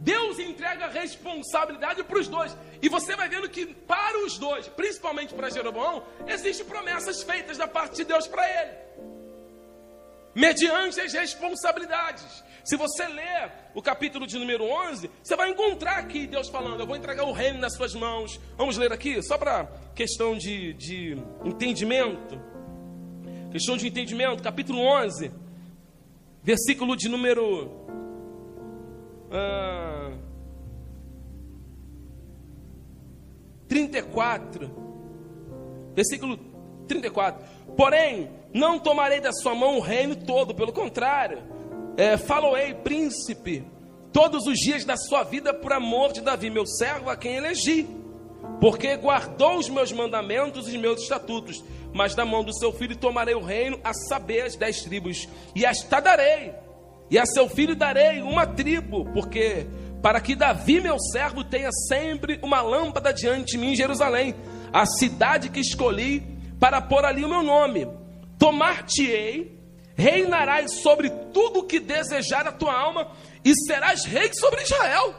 [0.00, 2.56] Deus entrega responsabilidade para os dois.
[2.80, 7.68] E você vai vendo que para os dois, principalmente para Jeroboão, existem promessas feitas da
[7.68, 8.84] parte de Deus para ele
[10.34, 12.42] mediante as responsabilidades.
[12.64, 16.86] Se você ler o capítulo de número 11, você vai encontrar aqui Deus falando: Eu
[16.86, 18.40] vou entregar o reino nas suas mãos.
[18.56, 22.40] Vamos ler aqui, só para questão de, de entendimento.
[23.52, 25.30] Questão de entendimento, capítulo 11.
[26.42, 27.70] versículo de número.
[29.30, 30.12] Ah,
[33.68, 34.70] 34.
[35.94, 36.38] Versículo
[36.88, 37.44] 34.
[37.76, 41.53] Porém, não tomarei da sua mão o reino todo, pelo contrário,
[41.96, 43.64] é, faloei, príncipe,
[44.12, 47.86] todos os dias da sua vida por amor de Davi, meu servo, a quem elegi,
[48.60, 52.96] porque guardou os meus mandamentos e os meus estatutos, mas da mão do seu filho
[52.96, 56.52] tomarei o reino, a saber, as dez tribos, e esta darei,
[57.10, 59.66] e a seu filho darei uma tribo, porque
[60.02, 64.34] para que Davi, meu servo, tenha sempre uma lâmpada diante de mim em Jerusalém,
[64.72, 66.22] a cidade que escolhi
[66.60, 67.88] para pôr ali o meu nome.
[68.38, 69.53] Tomar-te-ei,
[69.94, 73.12] reinarás sobre tudo o que desejar a tua alma,
[73.44, 75.14] e serás rei sobre Israel.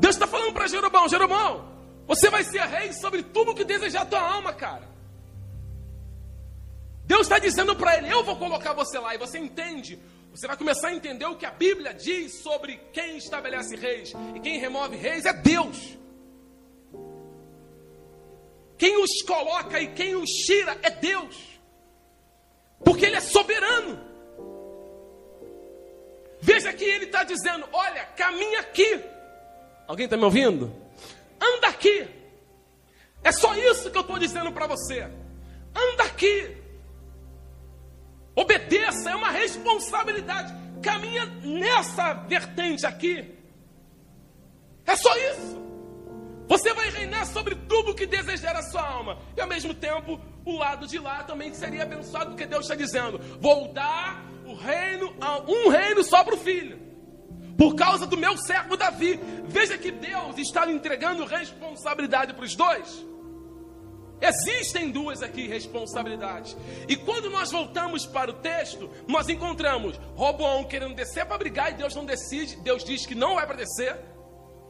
[0.00, 1.68] Deus está falando para Jeroboão: Jeroboão,
[2.06, 4.88] você vai ser rei sobre tudo o que desejar a tua alma, cara.
[7.04, 9.98] Deus está dizendo para ele: Eu vou colocar você lá, e você entende
[10.38, 14.40] você vai começar a entender o que a Bíblia diz sobre quem estabelece reis e
[14.40, 15.98] quem remove reis é Deus.
[18.76, 21.34] Quem os coloca e quem os tira é Deus,
[22.84, 23.98] porque Ele é soberano.
[26.40, 29.00] Veja que Ele está dizendo: Olha, caminha aqui.
[29.86, 30.72] Alguém está me ouvindo?
[31.40, 32.06] Anda aqui.
[33.22, 35.08] É só isso que eu estou dizendo para você.
[35.74, 36.56] Anda aqui.
[38.34, 40.52] Obedeça, é uma responsabilidade.
[40.82, 43.34] Caminha nessa vertente aqui.
[44.86, 45.58] É só isso.
[46.48, 49.18] Você vai reinar sobre tudo que desejar a sua alma.
[49.36, 53.18] E ao mesmo tempo, o lado de lá também seria abençoado, porque Deus está dizendo:
[53.40, 55.14] vou dar o reino,
[55.46, 56.78] um reino só para o filho.
[57.56, 59.18] Por causa do meu servo Davi.
[59.46, 63.04] Veja que Deus está entregando responsabilidade para os dois.
[64.20, 66.56] Existem duas aqui responsabilidades.
[66.88, 71.74] E quando nós voltamos para o texto, nós encontramos Roboão querendo descer para brigar e
[71.74, 73.96] Deus não decide, Deus diz que não vai para descer,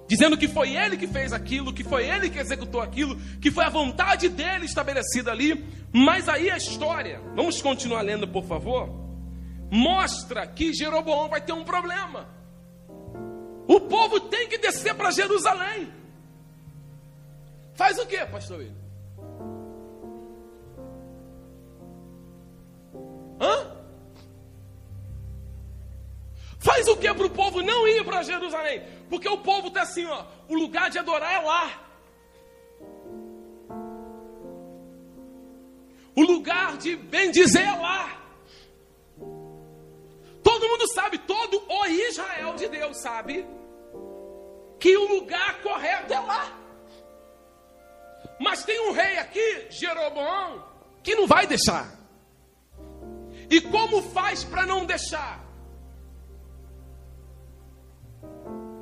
[0.09, 3.65] dizendo que foi ele que fez aquilo, que foi ele que executou aquilo, que foi
[3.65, 5.65] a vontade dele estabelecida ali.
[5.93, 8.89] Mas aí a história, vamos continuar lendo, por favor,
[9.71, 12.27] mostra que Jeroboão vai ter um problema.
[13.69, 15.93] O povo tem que descer para Jerusalém.
[17.75, 18.65] Faz o que, pastor?
[23.41, 23.79] Hã?
[26.59, 28.83] Faz o que para o povo não ir para Jerusalém?
[29.09, 30.25] Porque o povo está assim, ó.
[30.49, 31.89] O lugar de adorar é lá.
[36.15, 38.19] O lugar de bendizer é lá.
[40.43, 43.47] Todo mundo sabe, todo o Israel de Deus sabe
[44.81, 46.59] que o lugar correto é lá.
[48.41, 50.65] Mas tem um rei aqui, Jeroboão,
[51.03, 51.99] que não vai deixar.
[53.51, 55.48] E como faz para não deixar?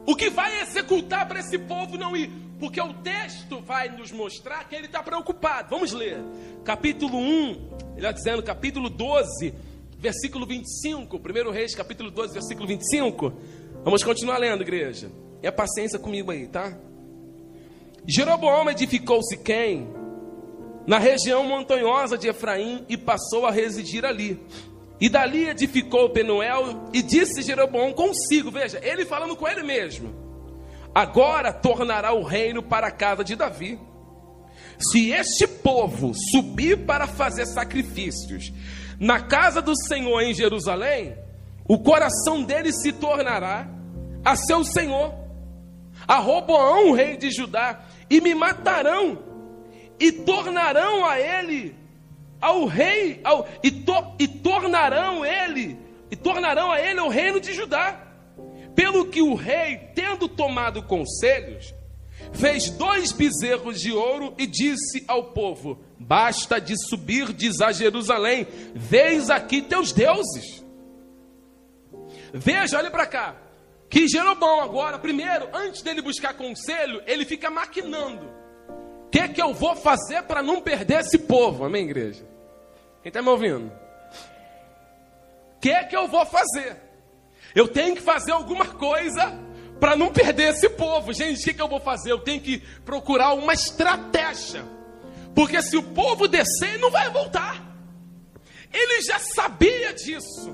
[0.06, 2.30] O que vai executar para esse povo não ir?
[2.60, 5.68] Porque o texto vai nos mostrar que ele está preocupado.
[5.70, 6.18] Vamos ler.
[6.64, 9.52] Capítulo 1, ele está dizendo, capítulo 12,
[9.98, 11.16] versículo 25.
[11.16, 13.32] 1 Reis, capítulo 12, versículo 25.
[13.84, 15.10] Vamos continuar lendo, igreja.
[15.44, 16.76] A paciência comigo aí, tá?
[18.06, 19.88] Jeroboão edificou Siquém
[20.86, 24.40] na região montanhosa de Efraim e passou a residir ali.
[25.00, 30.14] E dali edificou Penuel e disse Jeroboão consigo, veja, ele falando com ele mesmo:
[30.94, 33.78] Agora tornará o reino para a casa de Davi.
[34.78, 38.52] Se este povo subir para fazer sacrifícios
[38.98, 41.16] na casa do Senhor em Jerusalém,
[41.68, 43.68] o coração dele se tornará
[44.24, 45.14] a seu senhor,
[46.06, 49.18] a Roboão, rei de Judá, e me matarão
[49.98, 51.74] e tornarão a ele
[52.46, 55.76] ao rei ao, e, to, e tornarão ele
[56.08, 58.00] e tornarão a ele o reino de Judá.
[58.76, 61.74] Pelo que o rei, tendo tomado conselhos,
[62.32, 68.46] fez dois bezerros de ouro e disse ao povo: Basta de subir, diz a Jerusalém,
[68.74, 70.64] veis aqui teus deuses.
[72.32, 73.36] Veja, olhe para cá.
[73.88, 78.36] Que Jeroboão agora, primeiro, antes dele buscar conselho, ele fica maquinando
[79.16, 81.64] que, que eu vou fazer para não perder esse povo?
[81.64, 82.24] Amém, igreja?
[83.06, 83.68] Quem está me ouvindo?
[83.68, 86.76] O que, que eu vou fazer?
[87.54, 89.32] Eu tenho que fazer alguma coisa
[89.78, 91.12] para não perder esse povo.
[91.12, 92.10] Gente, o que, que eu vou fazer?
[92.10, 94.64] Eu tenho que procurar uma estratégia.
[95.36, 97.64] Porque se o povo descer, não vai voltar.
[98.72, 100.52] Ele já sabia disso.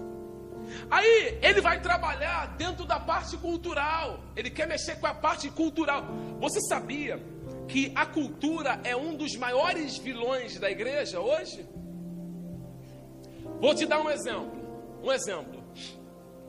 [0.91, 4.23] Aí ele vai trabalhar dentro da parte cultural.
[4.37, 6.05] Ele quer mexer com a parte cultural.
[6.39, 7.19] Você sabia
[7.67, 11.67] que a cultura é um dos maiores vilões da igreja hoje?
[13.61, 14.53] Vou te dar um exemplo.
[15.03, 15.63] Um exemplo.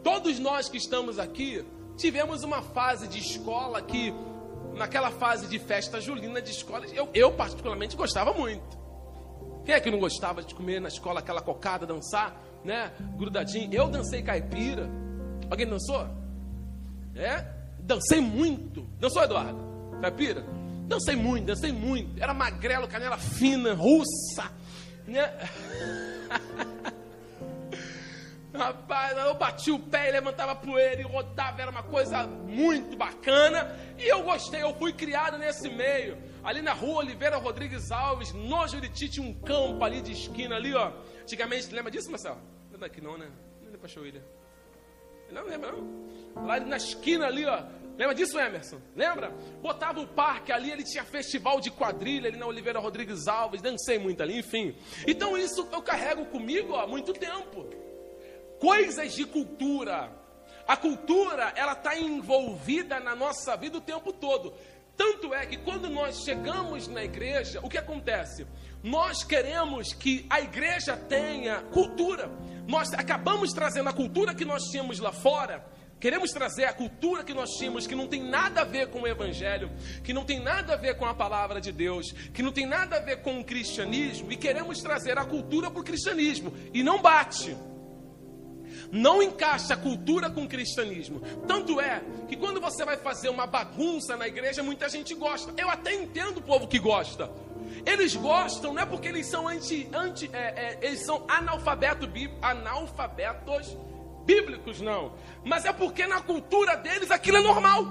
[0.03, 1.65] Todos nós que estamos aqui
[1.97, 4.13] tivemos uma fase de escola que,
[4.75, 8.77] naquela fase de festa julina de escola, eu, eu particularmente gostava muito.
[9.65, 12.91] Quem é que não gostava de comer na escola aquela cocada, dançar, né?
[13.17, 13.73] Grudadinho.
[13.73, 14.89] Eu dancei caipira.
[15.49, 16.05] Alguém dançou?
[17.15, 17.45] É?
[17.79, 18.81] Dancei muito.
[18.99, 19.59] Dançou, Eduardo?
[20.01, 20.45] Caipira?
[20.85, 22.21] Dancei muito, dancei muito.
[22.21, 24.51] Era magrelo, canela fina, russa.
[25.07, 25.31] Né?
[28.53, 33.75] Rapaz, eu bati o pé e levantava poeira e rodava, era uma coisa muito bacana.
[33.97, 36.17] E eu gostei, eu fui criado nesse meio.
[36.43, 40.73] Ali na rua Oliveira Rodrigues Alves, no Juriti, tinha um campo ali de esquina ali,
[40.75, 40.91] ó.
[41.21, 42.37] Antigamente, lembra disso, Marcelo?
[42.69, 43.27] Não é daqui não, né?
[43.63, 44.23] Não é pra Ilha.
[45.31, 46.45] Não lembra não?
[46.45, 47.63] Lá na esquina ali, ó.
[47.97, 48.81] Lembra disso, Emerson?
[48.95, 49.29] Lembra?
[49.61, 53.99] Botava o parque ali, ele tinha festival de quadrilha ali na Oliveira Rodrigues Alves, dancei
[53.99, 54.75] muito ali, enfim.
[55.07, 57.67] Então isso eu carrego comigo há muito tempo.
[58.59, 60.11] Coisas de cultura.
[60.67, 64.53] A cultura, ela está envolvida na nossa vida o tempo todo.
[64.95, 68.47] Tanto é que quando nós chegamos na igreja, o que acontece?
[68.81, 72.29] Nós queremos que a igreja tenha cultura.
[72.67, 75.65] Nós acabamos trazendo a cultura que nós tínhamos lá fora
[76.03, 79.07] Queremos trazer a cultura que nós tínhamos, que não tem nada a ver com o
[79.07, 79.71] Evangelho,
[80.03, 82.97] que não tem nada a ver com a palavra de Deus, que não tem nada
[82.97, 87.01] a ver com o cristianismo, e queremos trazer a cultura para o cristianismo, e não
[87.01, 87.55] bate.
[88.91, 91.21] Não encaixa a cultura com o cristianismo.
[91.47, 95.53] Tanto é que quando você vai fazer uma bagunça na igreja, muita gente gosta.
[95.55, 97.31] Eu até entendo o povo que gosta.
[97.85, 102.09] Eles gostam, não é porque eles são anti, anti é, é, eles são analfabeto,
[102.41, 103.77] analfabetos
[104.25, 105.13] bíblicos, não.
[105.43, 107.85] Mas é porque na cultura deles aquilo é normal.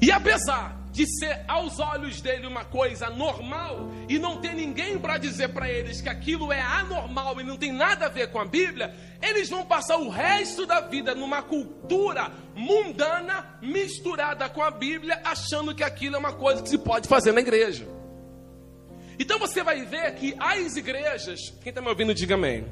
[0.00, 5.18] E apesar de ser aos olhos dele uma coisa normal e não ter ninguém para
[5.18, 8.44] dizer para eles que aquilo é anormal e não tem nada a ver com a
[8.44, 15.20] Bíblia, eles vão passar o resto da vida numa cultura mundana misturada com a Bíblia,
[15.24, 17.86] achando que aquilo é uma coisa que se pode fazer na igreja.
[19.18, 22.66] Então você vai ver que as igrejas, quem está me ouvindo, diga amém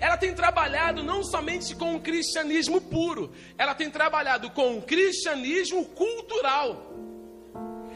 [0.00, 5.84] ela tem trabalhado não somente com o cristianismo puro, ela tem trabalhado com o cristianismo
[5.86, 6.92] cultural.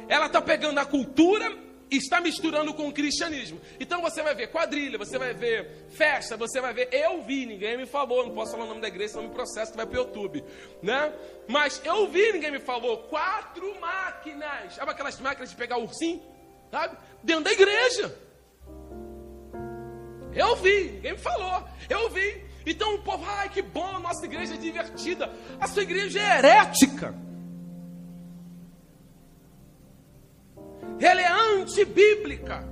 [0.08, 1.56] Ela está pegando a cultura
[1.90, 3.60] e está misturando com o cristianismo.
[3.78, 6.88] Então você vai ver quadrilha, você vai ver festa, você vai ver.
[6.92, 9.74] Eu vi, ninguém me falou, não posso falar o nome da igreja, senão me processo
[9.74, 10.44] vai para o YouTube,
[10.82, 11.12] né?
[11.48, 12.98] Mas eu vi, ninguém me falou.
[13.04, 16.22] Quatro máquinas, sabe aquelas máquinas de pegar ursinho,
[16.70, 16.96] sabe?
[17.22, 18.29] Dentro da igreja.
[20.34, 21.64] Eu vi, ninguém me falou.
[21.88, 22.44] Eu vi.
[22.66, 25.32] Então o povo, ai que bom, nossa igreja é divertida.
[25.58, 27.14] A sua igreja é herética.
[31.00, 32.68] Ela é antibíblica.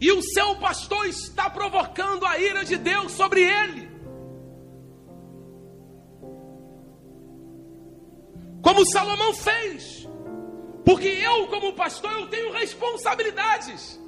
[0.00, 3.90] E o seu pastor está provocando a ira de Deus sobre ele.
[8.62, 10.08] Como Salomão fez.
[10.84, 14.00] Porque eu, como pastor, eu tenho responsabilidades.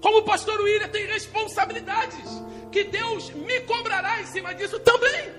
[0.00, 2.28] Como o pastor William tem responsabilidades
[2.70, 5.32] que Deus me cobrará em cima disso também.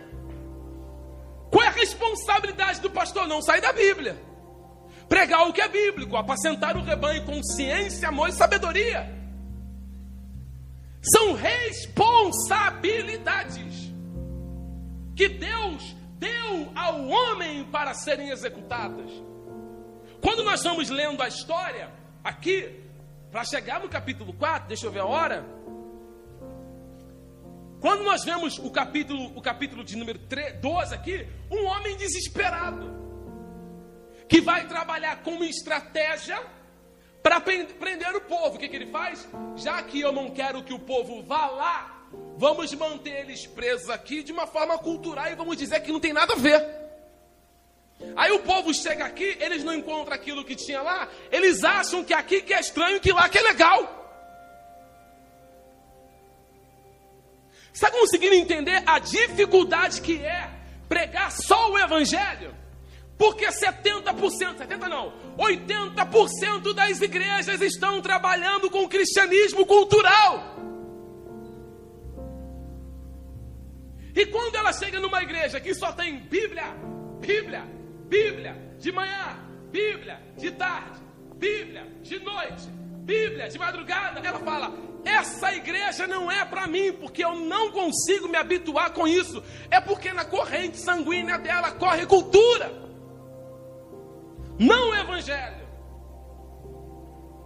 [1.50, 3.28] Qual é a responsabilidade do pastor?
[3.28, 4.22] Não sair da Bíblia.
[5.08, 9.18] Pregar o que é bíblico, apacentar o rebanho com ciência, amor e sabedoria.
[11.02, 13.92] São responsabilidades
[15.16, 19.10] que Deus deu ao homem para serem executadas.
[20.22, 21.92] Quando nós vamos lendo a história
[22.24, 22.89] aqui,
[23.32, 25.46] para chegar no capítulo 4, deixa eu ver a hora.
[27.80, 33.00] Quando nós vemos o capítulo, o capítulo de número 3, 12 aqui, um homem desesperado
[34.28, 36.42] que vai trabalhar com uma estratégia
[37.24, 38.56] para prender o povo.
[38.56, 39.28] O que, que ele faz?
[39.56, 42.08] Já que eu não quero que o povo vá lá,
[42.38, 46.14] vamos manter eles presos aqui de uma forma cultural e vamos dizer que não tem
[46.14, 46.89] nada a ver.
[48.16, 52.14] Aí o povo chega aqui, eles não encontram aquilo que tinha lá, eles acham que
[52.14, 54.00] aqui que é estranho, que lá que é legal.
[57.74, 60.50] Está conseguindo entender a dificuldade que é
[60.88, 62.56] pregar só o Evangelho?
[63.18, 70.56] Porque 70%, 70 não, 80% das igrejas estão trabalhando com cristianismo cultural.
[74.16, 76.74] E quando ela chega numa igreja que só tem Bíblia,
[77.20, 77.79] Bíblia,
[78.10, 79.38] Bíblia de manhã,
[79.72, 81.00] Bíblia de tarde,
[81.36, 82.68] Bíblia de noite,
[83.06, 84.20] Bíblia de madrugada.
[84.20, 84.74] Ela fala:
[85.06, 89.44] essa igreja não é para mim, porque eu não consigo me habituar com isso.
[89.70, 92.74] É porque na corrente sanguínea dela corre cultura,
[94.58, 95.70] não o evangelho.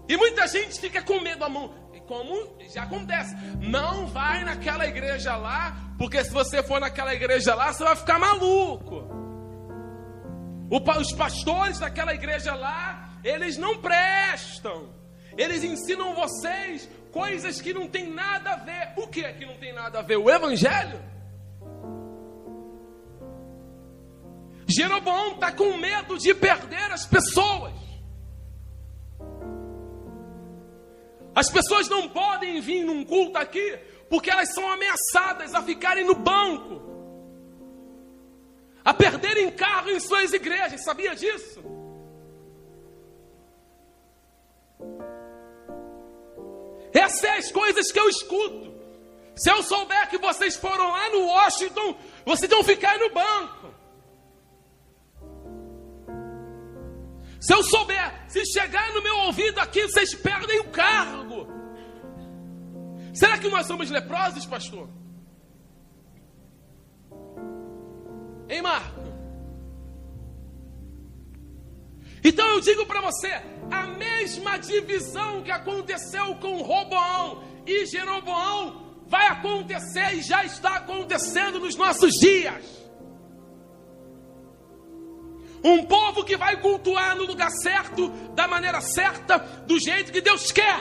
[0.08, 1.84] E muita gente fica com medo a mão.
[2.08, 3.34] como já acontece.
[3.62, 8.20] Não vai naquela igreja lá, porque se você for naquela igreja lá, você vai ficar
[8.20, 9.23] maluco.
[10.70, 14.90] Os pastores daquela igreja lá, eles não prestam.
[15.38, 18.94] Eles ensinam vocês coisas que não tem nada a ver.
[18.98, 20.18] O que é que não tem nada a ver?
[20.18, 21.00] O evangelho?
[24.68, 27.74] Jeroboão está com medo de perder as pessoas.
[31.36, 36.14] As pessoas não podem vir num culto aqui porque elas são ameaçadas a ficarem no
[36.14, 36.82] banco,
[38.84, 40.84] a perderem carro em suas igrejas.
[40.84, 41.64] Sabia disso?
[46.94, 48.74] Essas as coisas que eu escuto.
[49.36, 53.74] Se eu souber que vocês foram lá no Washington, vocês vão ficar no banco.
[57.40, 61.48] Se eu souber, se chegar no meu ouvido aqui, vocês perdem o cargo.
[63.14, 64.88] Será que nós somos leprosos, pastor?
[68.54, 69.02] Hein, Marco?
[72.24, 73.32] Então eu digo para você:
[73.72, 81.60] a mesma divisão que aconteceu com Roboão e Jeroboão vai acontecer e já está acontecendo
[81.60, 82.64] nos nossos dias.
[85.64, 90.52] Um povo que vai cultuar no lugar certo, da maneira certa, do jeito que Deus
[90.52, 90.80] quer.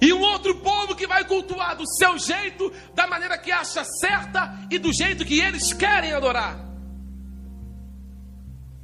[0.00, 4.58] E um outro povo que vai cultuar do seu jeito, da maneira que acha certa
[4.70, 6.58] e do jeito que eles querem adorar.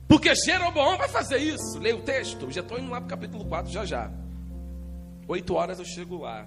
[0.07, 1.79] Porque Jeroboão vai fazer isso.
[1.79, 2.51] Leia o texto.
[2.51, 4.11] Já estou indo lá para o capítulo 4 já já.
[5.27, 6.47] Oito horas eu chego lá.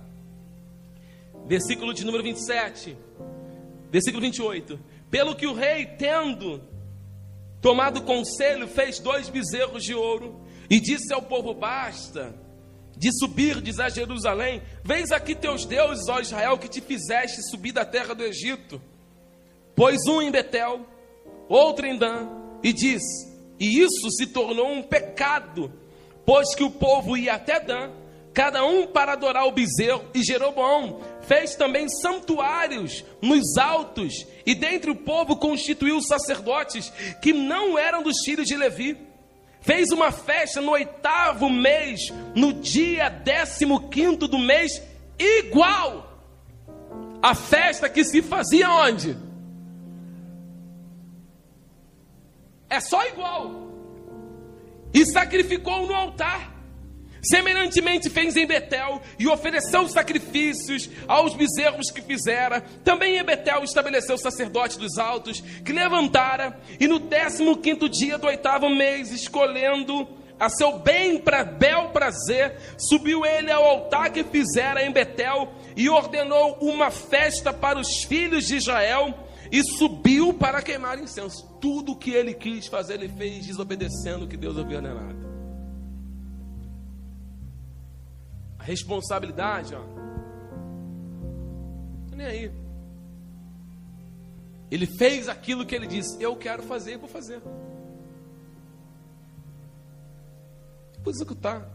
[1.45, 2.95] Versículo de número 27.
[3.91, 4.80] Versículo 28.
[5.09, 6.61] Pelo que o rei, tendo
[7.59, 10.39] tomado conselho, fez dois bezerros de ouro
[10.70, 12.34] e disse ao povo: Basta
[13.00, 17.72] de subir, diz a Jerusalém: Vens aqui teus deuses, ó Israel, que te fizeste subir
[17.72, 18.80] da terra do Egito.
[19.74, 20.86] Pôs um em Betel,
[21.47, 22.28] outro em Dan,
[22.62, 23.02] e diz:
[23.58, 25.72] E isso se tornou um pecado,
[26.26, 27.89] pois que o povo ia até Dan,
[28.34, 34.91] cada um para adorar o bezerro, e Jeroboão fez também santuários nos altos, e dentre
[34.91, 36.91] o povo constituiu sacerdotes
[37.22, 39.09] que não eram dos filhos de Levi.
[39.62, 44.82] Fez uma festa no oitavo mês, no dia décimo quinto do mês,
[45.18, 46.10] igual
[47.22, 49.18] a festa que se fazia onde?
[52.70, 53.68] É só igual.
[54.93, 56.49] E sacrificou no altar.
[57.22, 62.61] Semelhantemente fez em Betel e ofereceu sacrifícios aos bezerros que fizera.
[62.84, 68.17] Também em Betel estabeleceu o sacerdote dos altos, que levantara, e no décimo quinto dia
[68.17, 70.07] do oitavo mês, escolhendo
[70.39, 75.89] a seu bem para bel prazer, subiu ele ao altar que fizera em Betel e
[75.89, 79.13] ordenou uma festa para os filhos de Israel
[79.51, 81.45] e subiu para queimar incenso.
[81.59, 85.28] Tudo o que ele quis fazer, ele fez desobedecendo o que Deus havia ordenado.
[88.60, 89.82] A responsabilidade, ó.
[92.16, 92.51] Nem aí.
[94.70, 97.41] Ele fez aquilo que ele disse: Eu quero fazer e vou fazer.
[101.01, 101.66] Vou executar.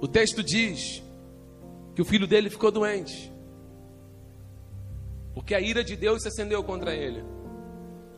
[0.00, 1.02] O texto diz
[1.94, 3.32] que o filho dele ficou doente.
[5.32, 7.24] Porque a ira de Deus se acendeu contra ele.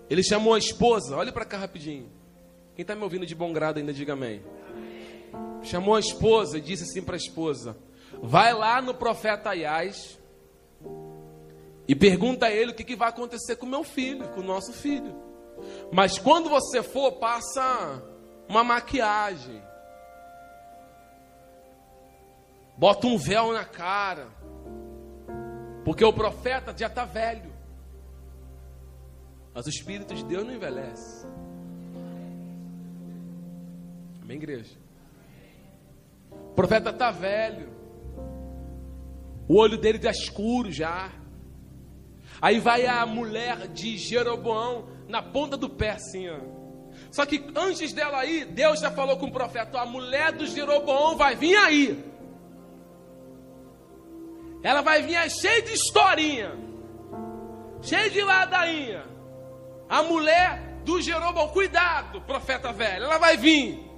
[0.09, 2.11] Ele chamou a esposa, olha para cá rapidinho.
[2.75, 4.43] Quem está me ouvindo de bom grado ainda, diga amém
[5.63, 7.77] chamou a esposa e disse assim para a esposa:
[8.23, 10.19] Vai lá no profeta Aias
[11.87, 14.73] e pergunta a ele o que, que vai acontecer com meu filho, com o nosso
[14.73, 15.15] filho.
[15.93, 18.03] Mas quando você for, passa
[18.49, 19.63] uma maquiagem,
[22.77, 24.29] bota um véu na cara,
[25.85, 27.53] porque o profeta já está velho.
[29.55, 31.27] Mas o Espírito de Deus não envelhece.
[34.23, 34.75] Amém, igreja?
[36.53, 37.73] O profeta está velho.
[39.49, 41.11] O olho dele está escuro já.
[42.43, 46.37] Aí vai a mulher de Jeroboão na ponta do pé, assim, ó.
[47.11, 51.17] Só que antes dela aí, Deus já falou com o profeta: a mulher do Jeroboão
[51.17, 52.05] vai vir aí.
[54.63, 56.55] Ela vai vir aí cheia de historinha,
[57.81, 59.05] cheia de ladainha.
[59.89, 63.92] A mulher do Jeroboão, cuidado, profeta velho, ela vai vir.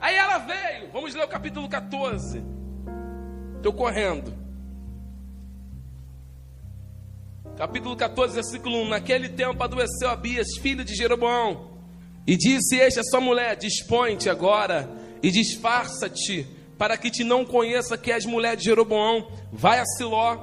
[0.00, 0.90] Aí ela veio.
[0.92, 2.42] Vamos ler o capítulo 14.
[3.56, 4.32] Estou correndo.
[7.56, 8.88] Capítulo 14, versículo 1.
[8.88, 11.70] Naquele tempo adoeceu Abias, filho de Jeroboão,
[12.26, 14.90] e disse este a sua mulher: Dispõe-te agora
[15.22, 20.36] e disfarça-te para que te não conheça que és mulher de Jeroboão, vai a Siló,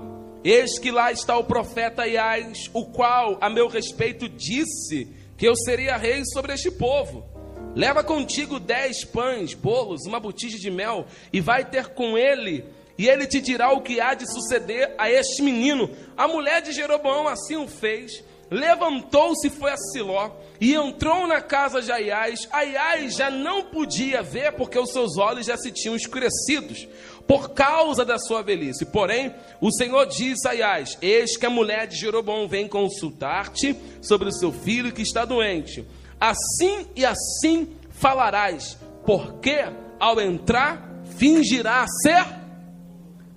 [0.44, 5.56] eis que lá está o profeta Iás, o qual a meu respeito disse que eu
[5.56, 7.26] seria rei sobre este povo.
[7.74, 12.66] Leva contigo dez pães, bolos, uma botija de mel, e vai ter com ele,
[12.98, 15.90] e ele te dirá o que há de suceder a este menino.
[16.18, 21.40] A mulher de Jeroboão assim o fez, levantou-se e foi a Siló, e entrou na
[21.40, 22.46] casa de Aiás.
[22.52, 26.86] Aiás já não podia ver, porque os seus olhos já se tinham escurecidos,
[27.26, 28.86] por causa da sua velhice.
[28.86, 34.28] Porém, o Senhor disse a Aiás: Eis que a mulher de Jeroboão vem consultar-te sobre
[34.28, 35.86] o seu filho que está doente
[36.22, 39.58] assim e assim falarás, porque
[40.00, 42.40] ao entrar fingirá ser.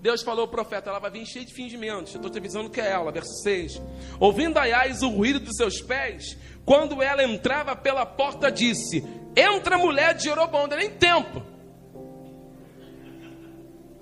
[0.03, 2.13] Deus falou ao profeta, ela vai vir cheia de fingimentos.
[2.13, 3.81] Eu estou te avisando que é ela, verso 6.
[4.21, 9.03] Ouvindo Aiás o ruído dos seus pés, quando ela entrava pela porta, disse:
[9.35, 11.43] Entra mulher de Jeroboão, deu nem tempo.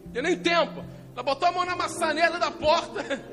[0.07, 0.85] Deu nem tempo.
[1.15, 3.33] Ela botou a mão na maçaneta da porta.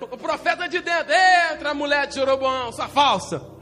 [0.00, 1.12] O profeta de dentro,
[1.52, 3.59] entra mulher de Jeroboão, sua falsa.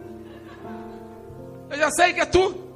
[1.70, 2.68] Eu já sei que é tu.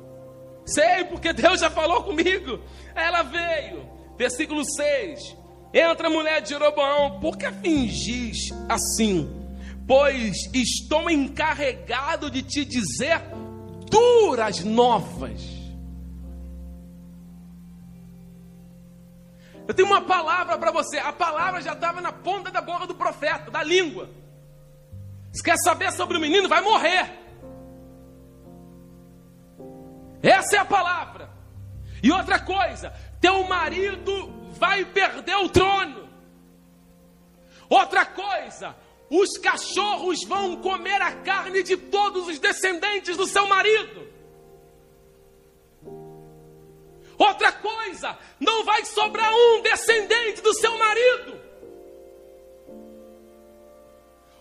[0.64, 2.60] Sei, porque Deus já falou comigo.
[2.94, 3.88] Ela veio.
[4.16, 5.36] Versículo 6.
[5.72, 9.28] Entra a mulher de Jeroboão, por que fingis assim?
[9.86, 13.20] Pois estou encarregado de te dizer
[13.90, 15.42] duras novas.
[19.66, 20.98] Eu tenho uma palavra para você.
[20.98, 24.10] A palavra já estava na ponta da boca do profeta, da língua.
[25.32, 27.21] Se quer saber sobre o menino, vai morrer.
[30.22, 31.28] Essa é a palavra.
[32.02, 36.08] E outra coisa, teu marido vai perder o trono.
[37.68, 38.76] Outra coisa,
[39.10, 44.10] os cachorros vão comer a carne de todos os descendentes do seu marido.
[47.18, 51.41] Outra coisa, não vai sobrar um descendente do seu marido.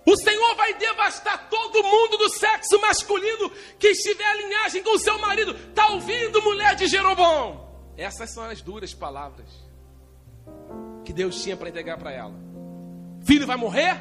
[0.06, 4.99] O Senhor vai devastar todo mundo do sexo masculino que estiver em linhagem com o
[4.99, 5.52] seu marido.
[5.52, 7.70] Está ouvindo, mulher de Jeroboão?
[7.95, 9.47] Essas são as duras palavras
[11.06, 12.34] que Deus tinha para entregar para ela.
[13.24, 13.95] Filho vai morrer,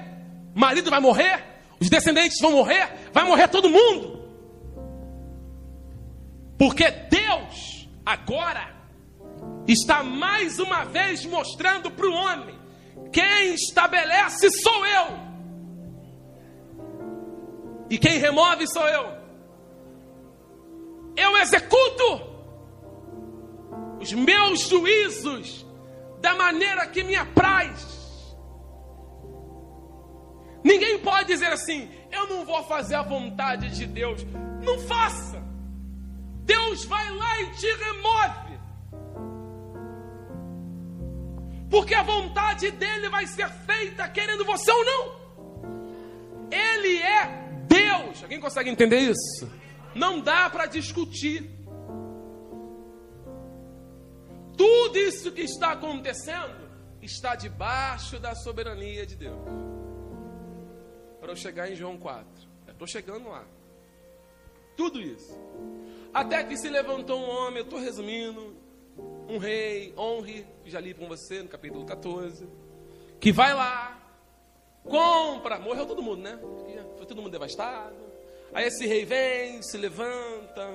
[0.55, 1.45] marido vai morrer,
[1.79, 4.21] os descendentes vão morrer, vai morrer todo mundo.
[6.59, 8.75] Porque Deus agora
[9.67, 12.59] está mais uma vez mostrando para o homem:
[13.13, 15.30] quem estabelece sou eu.
[17.91, 19.21] E quem remove sou eu.
[21.17, 22.31] Eu executo
[24.01, 25.67] os meus juízos
[26.21, 28.37] da maneira que me apraz.
[30.63, 34.25] Ninguém pode dizer assim: eu não vou fazer a vontade de Deus.
[34.63, 35.43] Não faça.
[36.45, 38.51] Deus vai lá e te remove.
[41.69, 45.21] Porque a vontade dele vai ser feita querendo você ou não.
[46.51, 48.23] Ele é Deus.
[48.23, 49.49] Alguém consegue entender isso?
[49.95, 51.49] Não dá para discutir.
[54.57, 56.69] Tudo isso que está acontecendo
[57.01, 59.41] está debaixo da soberania de Deus.
[61.21, 62.27] Para eu chegar em João 4.
[62.69, 63.45] Estou chegando lá.
[64.77, 65.39] Tudo isso.
[66.13, 68.57] Até que se levantou um homem, eu estou resumindo,
[69.29, 72.49] um rei, honre, já li com você no capítulo 14,
[73.21, 74.00] que vai lá,
[74.91, 76.39] compra, morreu todo mundo, né?
[76.97, 77.97] Foi todo mundo devastado.
[78.53, 80.67] Aí esse rei vem, se levanta,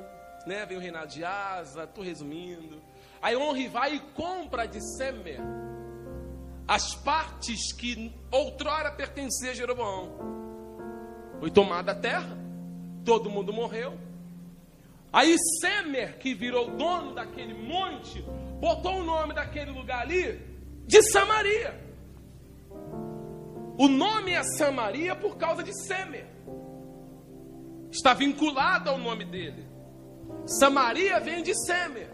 [0.47, 0.65] né?
[0.65, 2.81] Vem o reinado de Asa, estou resumindo.
[3.21, 5.39] Aí Honre vai e compra de Semer
[6.67, 10.17] as partes que outrora pertenciam a Jeroboão.
[11.39, 12.37] Foi tomada a terra,
[13.03, 13.99] todo mundo morreu.
[15.13, 18.21] Aí Semer, que virou dono daquele monte,
[18.59, 20.41] botou o nome daquele lugar ali
[20.87, 21.84] de Samaria.
[23.77, 26.27] O nome é Samaria por causa de Semer.
[27.91, 29.67] Está vinculado ao nome dele.
[30.45, 32.09] Samaria vem de Semer.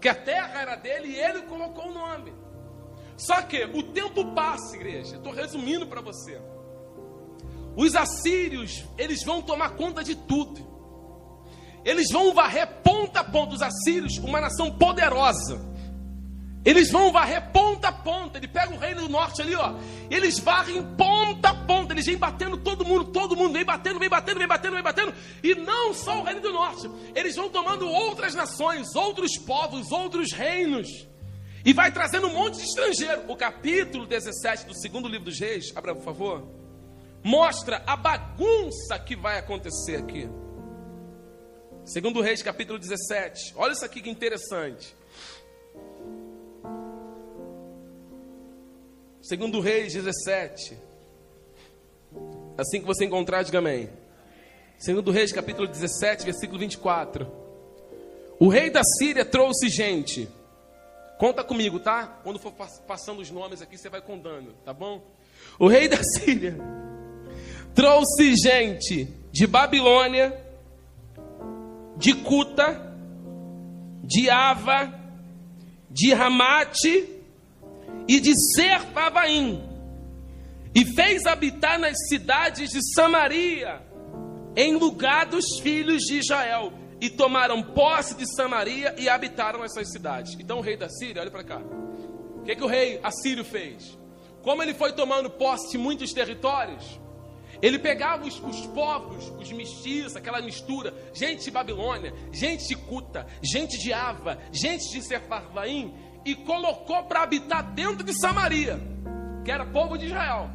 [0.00, 2.32] Que a terra era dele e ele colocou o nome.
[3.16, 5.16] Só que o tempo passa, igreja.
[5.16, 6.40] Estou resumindo para você.
[7.76, 10.68] Os assírios, eles vão tomar conta de tudo.
[11.84, 13.54] Eles vão varrer ponta a ponta.
[13.54, 15.69] Os assírios, uma nação poderosa
[16.64, 18.38] eles vão varrer ponta a ponta.
[18.38, 19.74] Ele pega o reino do norte ali, ó.
[20.10, 21.94] Eles varrem ponta a ponta.
[21.94, 25.14] Eles vêm batendo todo mundo, todo mundo vem batendo, vem batendo, vem batendo, vem batendo.
[25.42, 26.90] E não só o reino do norte.
[27.14, 30.88] Eles vão tomando outras nações, outros povos, outros reinos.
[31.64, 33.22] E vai trazendo um monte de estrangeiro.
[33.28, 36.46] O capítulo 17 do segundo livro dos reis, abra por favor.
[37.22, 40.28] Mostra a bagunça que vai acontecer aqui.
[41.84, 43.54] Segundo Reis, capítulo 17.
[43.56, 44.94] Olha isso aqui que interessante.
[49.22, 50.78] Segundo Reis 17.
[52.56, 53.90] Assim que você encontrar, diga amém.
[54.78, 57.30] Segundo Reis, capítulo 17, versículo 24.
[58.38, 60.26] O rei da Síria trouxe gente.
[61.18, 62.18] Conta comigo, tá?
[62.24, 62.52] Quando for
[62.86, 65.02] passando os nomes aqui, você vai contando, tá bom?
[65.58, 66.56] O rei da Síria
[67.74, 70.34] trouxe gente de Babilônia,
[71.98, 72.96] de Cuta,
[74.02, 74.98] de Ava,
[75.90, 77.19] de Ramate
[78.08, 79.62] e de Serfavaim,
[80.74, 83.80] e fez habitar nas cidades de Samaria,
[84.56, 90.36] em lugar dos filhos de Israel, e tomaram posse de Samaria e habitaram essas cidades.
[90.38, 91.58] Então o rei da Síria, olha para cá.
[91.58, 93.98] O que, que o rei assírio fez?
[94.42, 97.00] Como ele foi tomando posse de muitos territórios,
[97.62, 103.26] ele pegava os, os, povos, os mestiços, aquela mistura, gente de Babilônia, gente de Cuta,
[103.42, 105.94] gente de Ava, gente de Sefarvaim,
[106.24, 108.80] e colocou para habitar dentro de Samaria,
[109.44, 110.50] que era povo de Israel.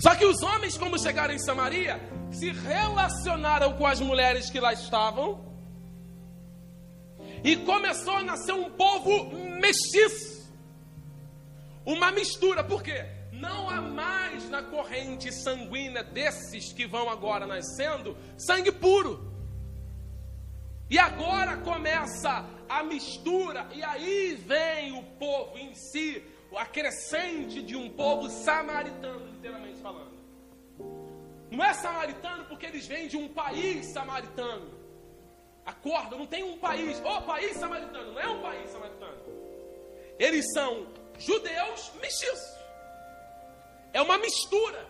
[0.00, 2.00] Só que os homens, quando chegaram em Samaria,
[2.32, 5.44] se relacionaram com as mulheres que lá estavam.
[7.44, 10.50] E começou a nascer um povo mestiço.
[11.84, 13.04] Uma mistura, por quê?
[13.32, 19.30] Não há mais na corrente sanguínea desses que vão agora nascendo sangue puro.
[20.88, 26.22] E agora começa a mistura, e aí vem o povo em si,
[26.56, 30.12] a crescente de um povo samaritano, literalmente falando.
[31.50, 34.70] Não é samaritano porque eles vêm de um país samaritano.
[35.66, 39.18] Acorda, não tem um país, oh, país samaritano, não é um país samaritano.
[40.16, 40.86] Eles são
[41.18, 42.60] judeus mestiços.
[43.92, 44.86] É uma mistura,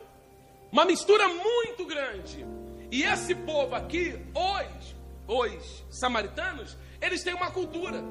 [0.71, 2.45] uma mistura muito grande.
[2.91, 4.95] E esse povo aqui, hoje,
[5.27, 8.03] os samaritanos, eles têm uma cultura.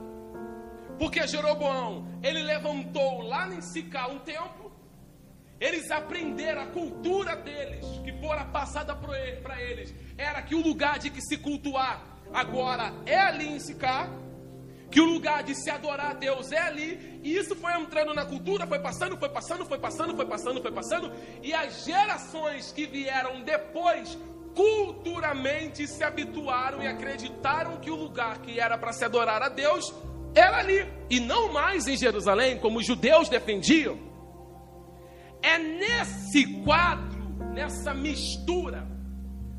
[0.98, 4.72] Porque Jeroboão, ele levantou lá em Sicá um templo.
[5.60, 9.94] Eles aprenderam a cultura deles, que fora passada para eles.
[10.18, 12.02] Era que o lugar de que se cultuar
[12.34, 14.10] agora é ali em Sicá.
[14.92, 17.20] Que o lugar de se adorar a Deus é ali.
[17.24, 20.72] E isso foi entrando na cultura, foi passando, foi passando, foi passando, foi passando, foi
[20.72, 21.12] passando.
[21.44, 24.18] E as gerações que vieram depois
[24.60, 29.94] culturalmente se habituaram e acreditaram que o lugar que era para se adorar a Deus
[30.36, 33.98] era ali e não mais em Jerusalém, como os judeus defendiam.
[35.42, 38.86] É nesse quadro, nessa mistura,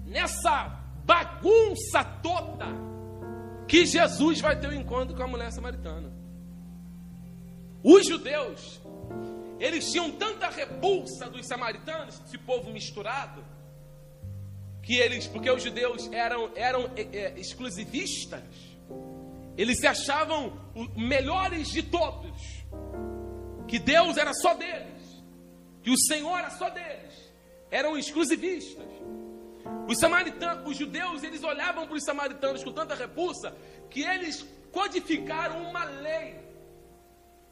[0.05, 0.67] nessa
[1.07, 2.67] bagunça toda,
[3.67, 6.13] que Jesus vai ter o um encontro com a mulher samaritana.
[7.83, 8.79] Os judeus,
[9.59, 13.43] eles tinham tanta repulsa dos samaritanos, esse povo misturado,
[14.83, 18.43] que eles, porque os judeus eram, eram é, exclusivistas,
[19.57, 20.59] eles se achavam
[20.97, 22.41] melhores de todos,
[23.69, 25.23] que Deus era só deles,
[25.83, 27.33] que o Senhor era só deles,
[27.71, 28.89] eram exclusivistas.
[29.87, 33.55] Os samaritanos, os judeus, eles olhavam para os samaritanos com tanta repulsa
[33.91, 36.37] que eles codificaram uma lei.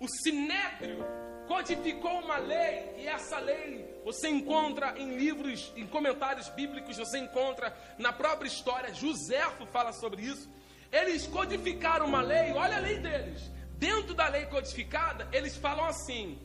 [0.00, 1.04] O sinédrio
[1.46, 7.76] codificou uma lei e essa lei você encontra em livros, em comentários bíblicos, você encontra
[7.98, 8.94] na própria história.
[8.94, 10.48] Joséfo fala sobre isso.
[10.90, 13.42] Eles codificaram uma lei, olha a lei deles.
[13.74, 16.38] Dentro da lei codificada, eles falam assim: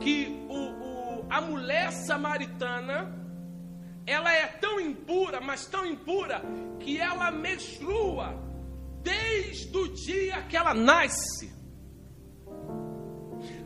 [0.00, 3.16] que o, o, a mulher samaritana
[4.04, 6.42] ela é tão impura, mas tão impura,
[6.80, 8.34] que ela menstrua
[9.04, 11.54] desde o dia que ela nasce,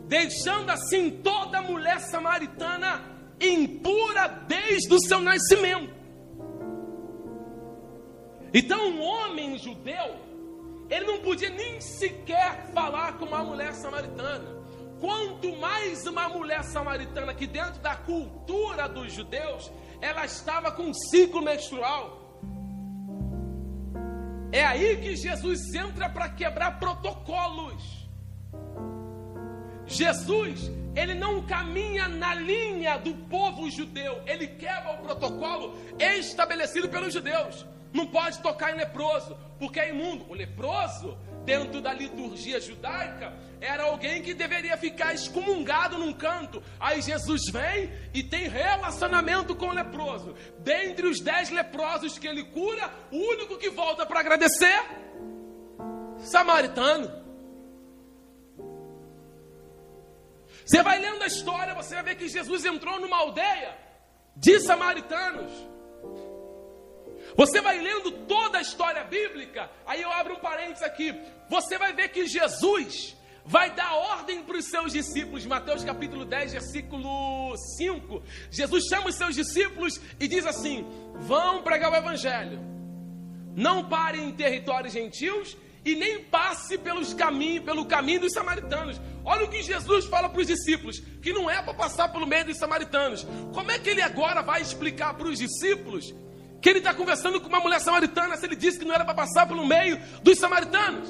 [0.07, 5.99] deixando assim toda mulher samaritana impura desde o seu nascimento.
[8.53, 10.17] Então, um homem judeu,
[10.89, 14.57] ele não podia nem sequer falar com uma mulher samaritana.
[15.01, 19.71] Quanto mais uma mulher samaritana que dentro da cultura dos judeus,
[20.01, 22.19] ela estava com um ciclo menstrual.
[24.51, 28.09] É aí que Jesus entra para quebrar protocolos.
[29.87, 37.13] Jesus, ele não caminha na linha do povo judeu, ele quebra o protocolo estabelecido pelos
[37.13, 37.65] judeus.
[37.93, 40.27] Não pode tocar em leproso, porque é imundo.
[40.29, 46.61] O leproso, dentro da liturgia judaica, era alguém que deveria ficar excomungado num canto.
[46.81, 50.35] Aí Jesus vem e tem relacionamento com o leproso.
[50.59, 54.85] Dentre os dez leprosos que ele cura, o único que volta para agradecer,
[56.19, 57.28] samaritano.
[60.69, 63.75] Você vai lendo a história, você vai ver que Jesus entrou numa aldeia
[64.37, 65.51] de samaritanos.
[67.35, 71.19] Você vai lendo toda a história bíblica, aí eu abro um parênteses aqui.
[71.49, 73.17] Você vai ver que Jesus
[73.47, 75.47] vai dar ordem para os seus discípulos.
[75.47, 78.23] Mateus capítulo 10, versículo 5.
[78.51, 82.61] Jesus chama os seus discípulos e diz assim: Vão pregar o evangelho.
[83.57, 85.57] Não parem em territórios gentios
[85.93, 89.01] e nem passe pelos caminhos, pelo caminho dos samaritanos.
[89.25, 92.45] Olha o que Jesus fala para os discípulos, que não é para passar pelo meio
[92.45, 93.27] dos samaritanos.
[93.55, 96.15] Como é que ele agora vai explicar para os discípulos
[96.61, 99.15] que ele está conversando com uma mulher samaritana se ele disse que não era para
[99.15, 101.09] passar pelo meio dos samaritanos?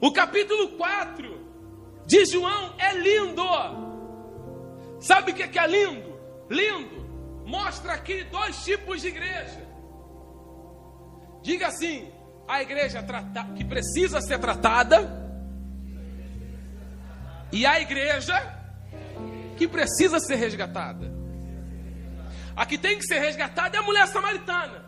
[0.00, 1.40] O capítulo 4
[2.06, 3.42] de João é lindo.
[5.00, 6.18] Sabe o que é lindo?
[6.50, 7.02] Lindo.
[7.44, 9.71] Mostra aqui dois tipos de igreja.
[11.42, 12.10] Diga assim:
[12.46, 15.22] a igreja trata, que precisa ser tratada
[17.52, 18.34] e a igreja
[19.56, 21.12] que precisa ser resgatada.
[22.56, 24.84] A que tem que ser resgatada é a mulher samaritana.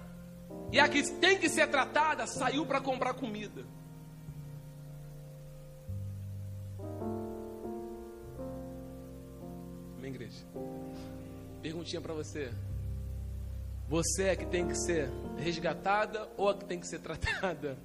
[0.73, 3.65] E a que tem que ser tratada saiu para comprar comida.
[9.97, 10.45] Amém, igreja?
[11.63, 12.51] Perguntinha para você.
[13.89, 17.77] Você é que tem que ser resgatada ou é que tem que ser tratada?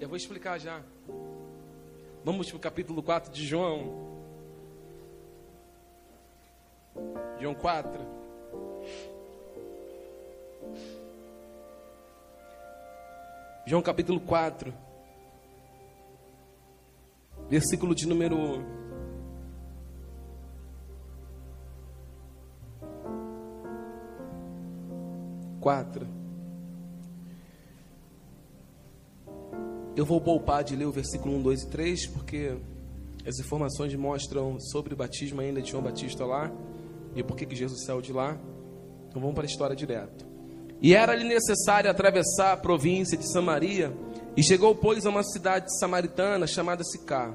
[0.00, 0.82] Eu vou explicar já.
[2.24, 4.10] Vamos para o capítulo 4 de João.
[7.40, 8.00] João 4.
[13.64, 14.74] João capítulo 4
[17.48, 18.81] versículo de número
[25.62, 26.06] 4.
[29.94, 32.56] Eu vou poupar de ler o versículo 1, 2 e 3, porque
[33.24, 36.50] as informações mostram sobre o batismo ainda de João Batista lá
[37.14, 38.36] e por que Jesus saiu de lá.
[39.08, 40.26] Então vamos para a história direto.
[40.80, 43.96] E era-lhe necessário atravessar a província de Samaria
[44.36, 47.32] e chegou, pois, a uma cidade samaritana chamada Sicá,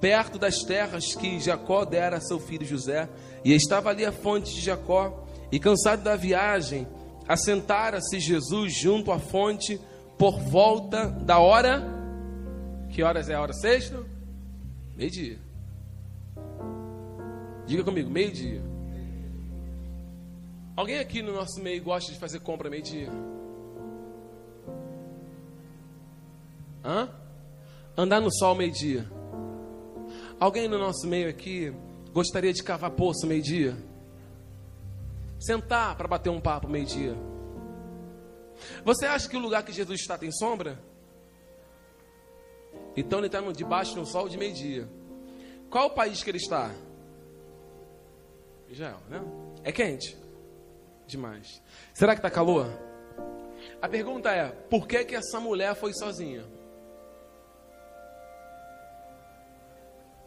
[0.00, 3.08] perto das terras que Jacó dera a seu filho José,
[3.44, 5.26] e estava ali a fonte de Jacó.
[5.52, 6.86] E cansado da viagem,
[7.26, 9.80] assentara-se Jesus junto à fonte
[10.18, 11.82] por volta da hora.
[12.90, 14.04] Que horas é a hora sexta?
[14.96, 15.38] Meio-dia.
[17.66, 18.62] Diga comigo, meio-dia.
[20.76, 23.08] Alguém aqui no nosso meio gosta de fazer compra meio-dia?
[26.84, 27.08] Hã?
[27.96, 29.06] Andar no sol meio-dia.
[30.38, 31.72] Alguém no nosso meio aqui
[32.12, 33.76] gostaria de cavar poço meio-dia?
[35.40, 37.16] Sentar para bater um papo meio-dia.
[38.84, 40.78] Você acha que o lugar que Jesus está tem sombra?
[42.96, 44.88] Então ele está debaixo do sol de meio-dia.
[45.70, 46.70] Qual o país que ele está?
[48.68, 49.20] Israel, né?
[49.64, 50.16] É quente?
[51.06, 51.62] Demais.
[51.94, 52.66] Será que está calor?
[53.80, 56.44] A pergunta é: por que, que essa mulher foi sozinha?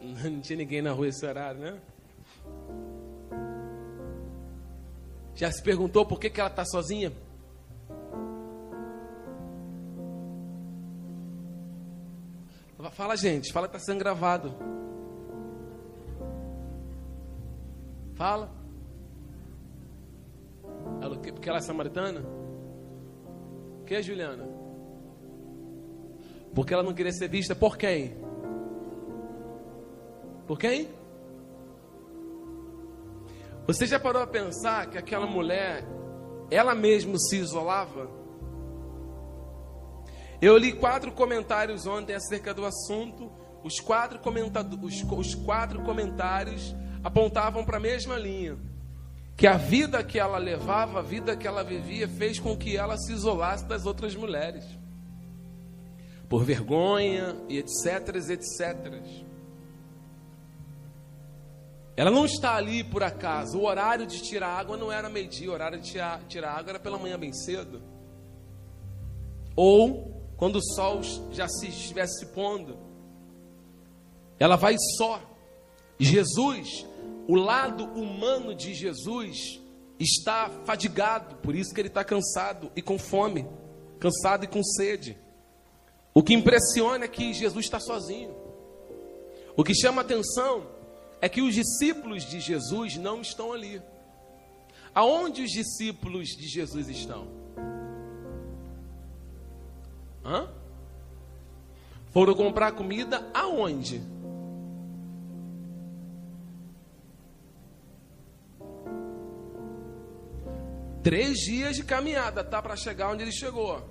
[0.00, 1.80] Não tinha ninguém na rua esse horário, né?
[5.34, 7.12] Já se perguntou por que, que ela está sozinha?
[12.92, 14.54] Fala, gente, fala que está sendo gravado.
[18.14, 18.48] Fala.
[21.00, 22.24] Ela, porque ela é samaritana?
[23.84, 24.46] Que, Juliana?
[26.54, 28.16] Porque ela não queria ser vista por quem?
[30.46, 30.88] Por quem?
[33.66, 35.84] Você já parou a pensar que aquela mulher,
[36.50, 38.10] ela mesma se isolava?
[40.40, 43.32] Eu li quatro comentários ontem acerca do assunto.
[43.62, 44.20] Os quatro,
[44.82, 48.58] os, os quatro comentários apontavam para a mesma linha.
[49.34, 52.98] Que a vida que ela levava, a vida que ela vivia, fez com que ela
[52.98, 54.64] se isolasse das outras mulheres.
[56.28, 59.02] Por vergonha e etc, etc.
[61.96, 63.58] Ela não está ali por acaso.
[63.58, 66.80] O horário de tirar água não era meio-dia, o horário de tirar, tirar água era
[66.80, 67.82] pela manhã bem cedo.
[69.54, 72.76] Ou quando o sol já se estivesse se pondo.
[74.38, 75.22] Ela vai só.
[75.98, 76.84] Jesus,
[77.28, 79.62] o lado humano de Jesus,
[79.98, 83.46] está fadigado, por isso que ele está cansado e com fome,
[84.00, 85.16] cansado e com sede.
[86.12, 88.34] O que impressiona é que Jesus está sozinho.
[89.56, 90.73] O que chama atenção
[91.24, 93.80] é que os discípulos de Jesus não estão ali.
[94.94, 97.26] Aonde os discípulos de Jesus estão?
[100.22, 100.50] Hã?
[102.12, 104.02] Foram comprar comida aonde?
[111.02, 112.60] Três dias de caminhada, tá?
[112.60, 113.82] Para chegar onde ele chegou.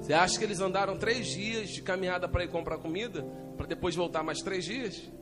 [0.00, 3.22] Você acha que eles andaram três dias de caminhada para ir comprar comida?
[3.58, 5.14] Para depois voltar mais três dias?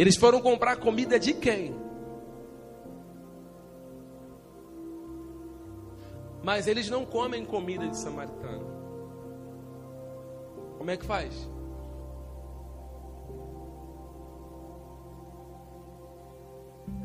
[0.00, 1.76] Eles foram comprar comida de quem?
[6.42, 8.66] Mas eles não comem comida de samaritano.
[10.78, 11.34] Como é que faz?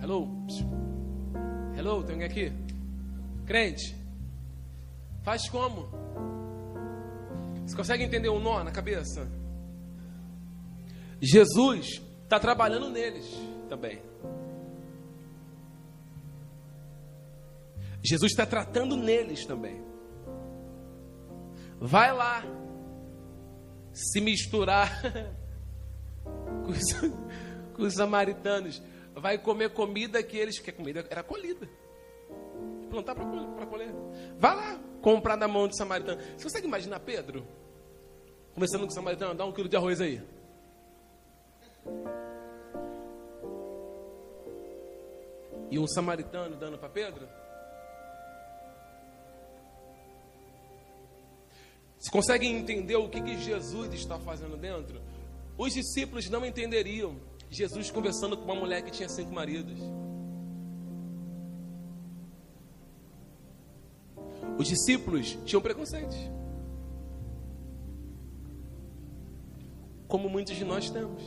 [0.02, 0.30] Hello?
[1.78, 2.54] Hello, tem alguém aqui?
[3.46, 3.94] Crente?
[5.22, 5.90] Faz como?
[7.66, 9.30] Você consegue entender um nó na cabeça?
[11.20, 13.26] Jesus está trabalhando neles
[13.70, 14.02] também.
[18.04, 19.84] Jesus está tratando neles também.
[21.80, 22.44] Vai lá
[23.92, 25.02] se misturar
[26.66, 26.94] com os,
[27.74, 28.82] com os samaritanos.
[29.16, 30.60] Vai comer comida que eles.
[30.60, 31.68] Que a comida era colhida.
[32.90, 33.94] Plantar para colher.
[34.38, 36.22] Vai lá comprar da mão de samaritano.
[36.38, 37.48] Você consegue imaginar Pedro?
[38.54, 40.22] Conversando com o samaritano, dá um quilo de arroz aí.
[45.70, 47.28] E um samaritano dando para Pedro?
[51.98, 55.02] Você consegue entender o que, que Jesus está fazendo dentro?
[55.58, 57.20] Os discípulos não entenderiam
[57.50, 59.80] Jesus conversando com uma mulher que tinha cinco maridos.
[64.58, 66.18] Os discípulos tinham preconceitos.
[70.08, 71.24] Como muitos de nós temos.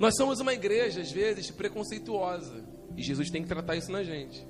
[0.00, 2.64] Nós somos uma igreja, às vezes, preconceituosa.
[2.96, 4.48] E Jesus tem que tratar isso na gente.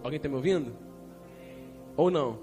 [0.00, 0.78] Alguém está me ouvindo?
[1.96, 2.38] Ou não?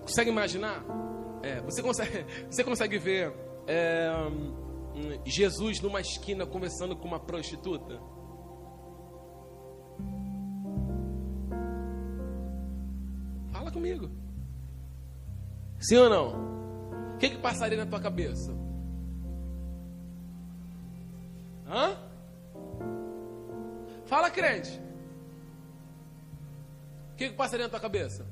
[0.00, 0.82] Consegue imaginar?
[1.42, 3.30] É, você, consegue, você consegue ver
[3.66, 4.08] é,
[5.26, 8.00] Jesus numa esquina conversando com uma prostituta?
[13.52, 14.10] Fala comigo.
[15.78, 17.14] Sim ou não?
[17.16, 18.65] O que, que passaria na tua cabeça?
[21.68, 21.96] Hã?
[24.06, 24.80] Fala, crente.
[27.12, 28.26] O que, que passaria na tua cabeça?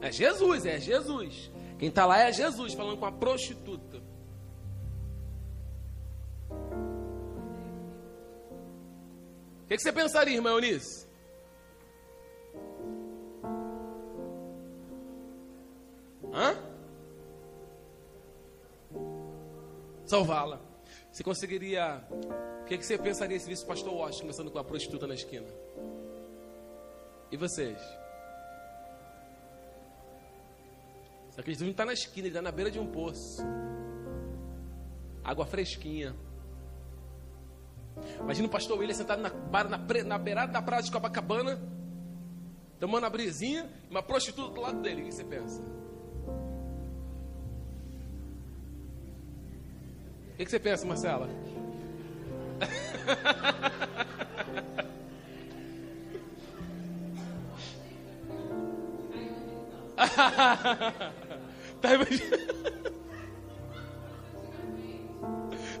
[0.00, 1.50] É Jesus, é Jesus.
[1.78, 3.98] Quem está lá é Jesus, falando com a prostituta.
[9.62, 11.08] O que, que você pensaria, irmã Eunice?
[16.32, 16.54] Hã?
[20.04, 20.73] Salvá-la.
[21.14, 22.02] Você conseguiria.
[22.10, 25.14] O que, que você pensaria se visse o pastor Washington conversando com a prostituta na
[25.14, 25.46] esquina?
[27.30, 27.78] E vocês?
[31.30, 33.44] Só que Jesus não está na esquina, ele está na beira de um poço.
[35.22, 36.16] Água fresquinha.
[38.18, 41.62] Imagina o pastor William sentado na, na, na beirada da praia de Copacabana,
[42.80, 45.02] tomando a brisinha, uma prostituta do lado dele.
[45.02, 45.62] O que você pensa?
[50.34, 51.28] O que você pensa, Marcela?
[61.80, 62.54] tá imaginando?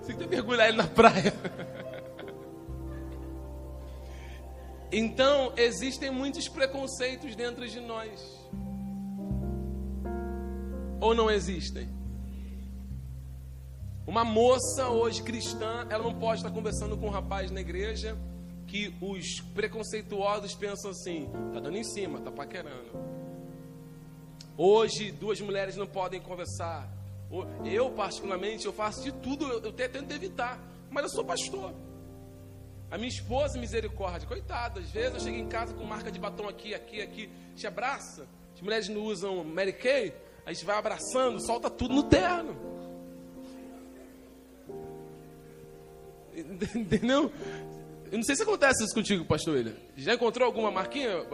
[0.00, 1.34] Você tem que mergulhar ele na praia.
[4.92, 8.20] Então, existem muitos preconceitos dentro de nós.
[11.00, 11.93] Ou não existem?
[14.06, 18.16] Uma moça hoje cristã, ela não pode estar conversando com um rapaz na igreja
[18.66, 22.90] que os preconceituosos pensam assim: tá dando em cima, tá paquerando.
[24.58, 26.88] Hoje, duas mulheres não podem conversar.
[27.64, 30.60] Eu, particularmente, eu faço de tudo, eu tento evitar.
[30.90, 31.72] Mas eu sou pastor.
[32.90, 36.46] A minha esposa, misericórdia, coitada, às vezes eu chego em casa com marca de batom
[36.46, 38.28] aqui, aqui, aqui, te abraça.
[38.54, 40.14] As mulheres não usam Mary Kay,
[40.46, 42.73] a gente vai abraçando, solta tudo no terno.
[46.74, 47.32] Entendeu?
[48.10, 49.74] Eu não sei se acontece isso contigo, pastor William.
[49.96, 51.24] Já encontrou alguma marquinha,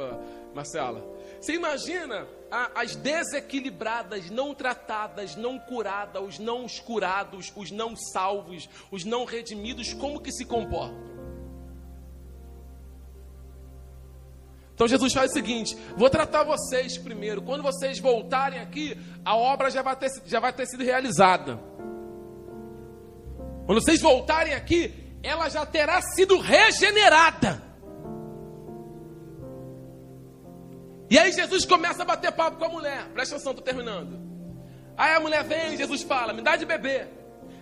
[0.55, 1.05] Marcela?
[1.41, 2.27] Você imagina
[2.75, 9.93] as desequilibradas, não tratadas, não curadas, os não curados, os não salvos, os não redimidos,
[9.93, 11.11] como que se comportam?
[14.81, 17.43] Então Jesus faz o seguinte: vou tratar vocês primeiro.
[17.43, 21.61] Quando vocês voltarem aqui, a obra já vai ter, já vai ter sido realizada.
[23.71, 24.93] Quando vocês voltarem aqui,
[25.23, 27.63] ela já terá sido regenerada.
[31.09, 33.05] E aí Jesus começa a bater papo com a mulher.
[33.15, 34.19] Presta atenção, estou terminando.
[34.97, 37.11] Aí a mulher vem, Jesus fala, me dá de beber.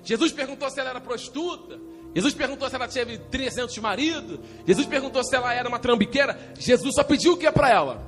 [0.03, 1.79] Jesus perguntou se ela era prostituta.
[2.15, 4.41] Jesus perguntou se ela teve 300 maridos.
[4.67, 6.55] Jesus perguntou se ela era uma trambiqueira.
[6.59, 8.03] Jesus só pediu o que para ela?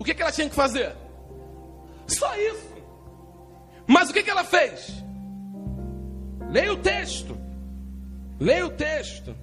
[0.00, 0.92] O que, que ela tinha que fazer?
[2.08, 2.74] Só isso.
[3.86, 5.04] Mas o que, que ela fez?
[6.54, 7.36] Leia o texto.
[8.40, 9.36] Leia o texto.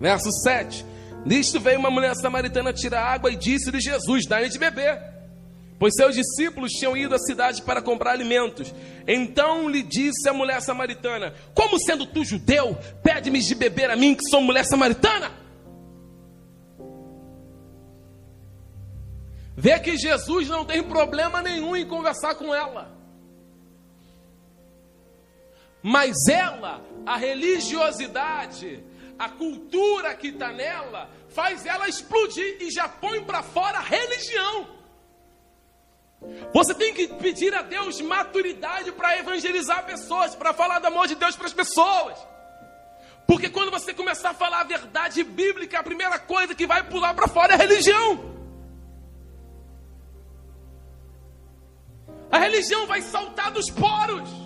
[0.00, 0.84] Verso 7.
[1.24, 5.14] Nisto veio uma mulher samaritana tirar água e disse-lhe Jesus: Dá-lhe de beber
[5.78, 8.72] pois seus discípulos tinham ido à cidade para comprar alimentos.
[9.06, 14.14] Então lhe disse a mulher samaritana: Como sendo tu judeu, pede-me de beber a mim,
[14.14, 15.30] que sou mulher samaritana?
[19.54, 23.03] Vê que Jesus não tem problema nenhum em conversar com ela.
[25.86, 28.82] Mas ela, a religiosidade,
[29.18, 34.66] a cultura que está nela, faz ela explodir e já põe para fora a religião.
[36.54, 41.16] Você tem que pedir a Deus maturidade para evangelizar pessoas, para falar do amor de
[41.16, 42.16] Deus para as pessoas.
[43.26, 47.12] Porque quando você começar a falar a verdade bíblica, a primeira coisa que vai pular
[47.12, 48.34] para fora é a religião.
[52.32, 54.43] A religião vai saltar dos poros.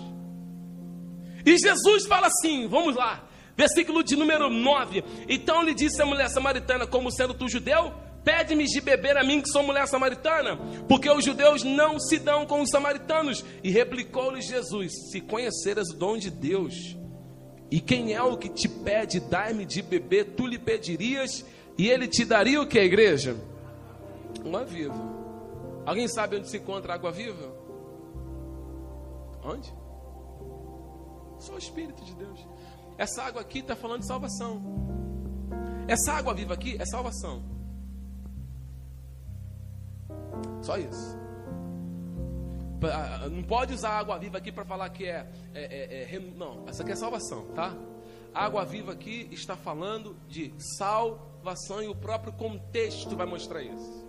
[1.49, 3.27] E Jesus fala assim: vamos lá,
[3.57, 5.03] versículo de número 9.
[5.27, 7.91] Então lhe disse a mulher samaritana: Como sendo tu judeu,
[8.21, 10.57] Pede-me de beber a mim, que sou mulher samaritana,
[10.89, 13.45] porque os judeus não se dão com os samaritanos.
[13.63, 16.97] E replicou-lhe Jesus: Se conheceras o dom de Deus,
[17.71, 21.45] e quem é o que te pede, dar-me de beber, tu lhe pedirias,
[21.77, 23.37] e ele te daria o que, igreja?
[24.43, 25.01] Uma viva.
[25.85, 27.51] Alguém sabe onde se encontra água viva?
[29.43, 29.78] Onde?
[31.39, 32.45] Só o Espírito de Deus.
[32.97, 34.61] Essa água aqui está falando de salvação.
[35.87, 37.43] Essa água viva aqui é salvação.
[40.61, 41.17] Só isso.
[43.31, 46.83] Não pode usar água viva aqui para falar que é, é, é, é, Não, essa
[46.83, 47.75] aqui é salvação, tá?
[48.33, 54.07] água viva aqui está falando de salvação e o próprio contexto vai mostrar isso.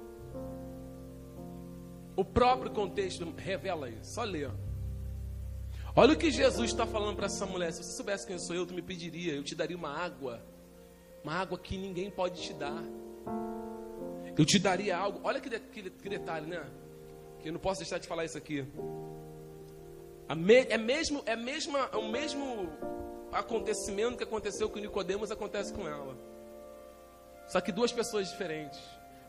[2.16, 4.14] O próprio contexto revela isso.
[4.14, 4.50] Só ler.
[6.00, 7.74] Olha o que Jesus está falando para essa mulher.
[7.74, 10.42] Se você soubesse quem eu sou eu, tu me pediria, eu te daria uma água.
[11.22, 12.82] Uma água que ninguém pode te dar.
[14.34, 15.20] Eu te daria algo.
[15.22, 16.64] Olha que, que, que detalhe, né?
[17.42, 18.66] Que eu não posso deixar de falar isso aqui.
[20.34, 22.70] Me, é mesmo, é mesmo, é o mesmo
[23.30, 26.16] acontecimento que aconteceu com Nicodemos acontece com ela.
[27.46, 28.80] Só que duas pessoas diferentes.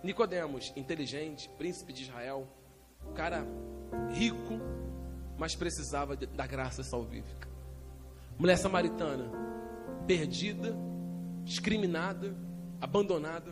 [0.01, 2.47] Nicodemos, inteligente, príncipe de Israel,
[3.13, 3.45] cara
[4.13, 4.57] rico,
[5.41, 7.49] mas precisava da graça salvífica.
[8.37, 9.25] Mulher samaritana,
[10.05, 10.77] perdida,
[11.43, 12.35] discriminada,
[12.79, 13.51] abandonada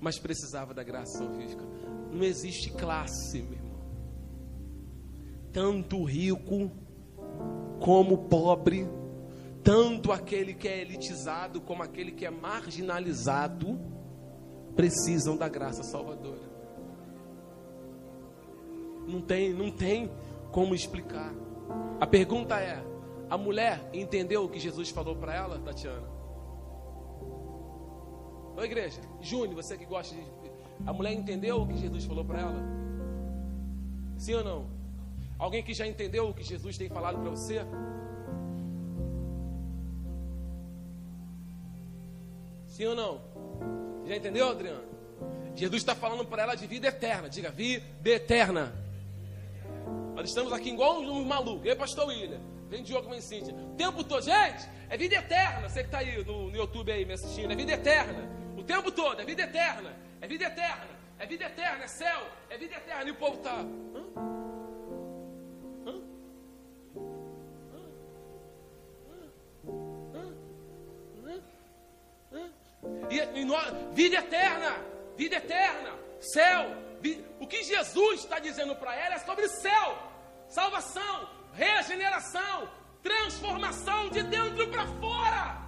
[0.00, 1.64] mas precisava da graça salvífica.
[2.12, 3.80] Não existe classe, meu irmão.
[5.52, 6.70] Tanto rico
[7.80, 8.86] como pobre,
[9.64, 13.76] tanto aquele que é elitizado como aquele que é marginalizado,
[14.76, 16.54] precisam da graça salvadora.
[19.08, 20.08] Não tem, não tem
[20.54, 21.34] como explicar.
[22.00, 22.80] A pergunta é:
[23.28, 26.06] a mulher entendeu o que Jesus falou para ela, Tatiana?
[28.56, 30.22] Ô igreja, Júnior, você que gosta de.
[30.86, 32.62] A mulher entendeu o que Jesus falou para ela?
[34.16, 34.66] Sim ou não?
[35.36, 37.60] Alguém que já entendeu o que Jesus tem falado para você?
[42.68, 43.20] Sim ou não?
[44.06, 44.84] Já entendeu, Adriano?
[45.56, 47.28] Jesus está falando para ela de vida eterna.
[47.28, 48.83] Diga, vida eterna.
[50.14, 51.66] Nós estamos aqui igual uns malucos.
[51.66, 52.40] Eu, pastor William.
[52.68, 53.54] Vem Diogo, vem Cíntia.
[53.54, 55.68] O tempo todo, gente, é vida eterna.
[55.68, 58.30] Você que está aí no, no YouTube aí me assistindo, é vida eterna.
[58.56, 60.88] O tempo todo, é vida eterna, é vida eterna,
[61.18, 63.04] é vida eterna, é céu, é vida eterna.
[63.04, 63.64] E o povo está.
[73.10, 74.76] E, e nós, vida eterna,
[75.16, 76.83] vida eterna, céu.
[77.40, 79.98] O que Jesus está dizendo para ela é sobre céu,
[80.48, 82.68] salvação, regeneração,
[83.02, 85.62] transformação de dentro para fora.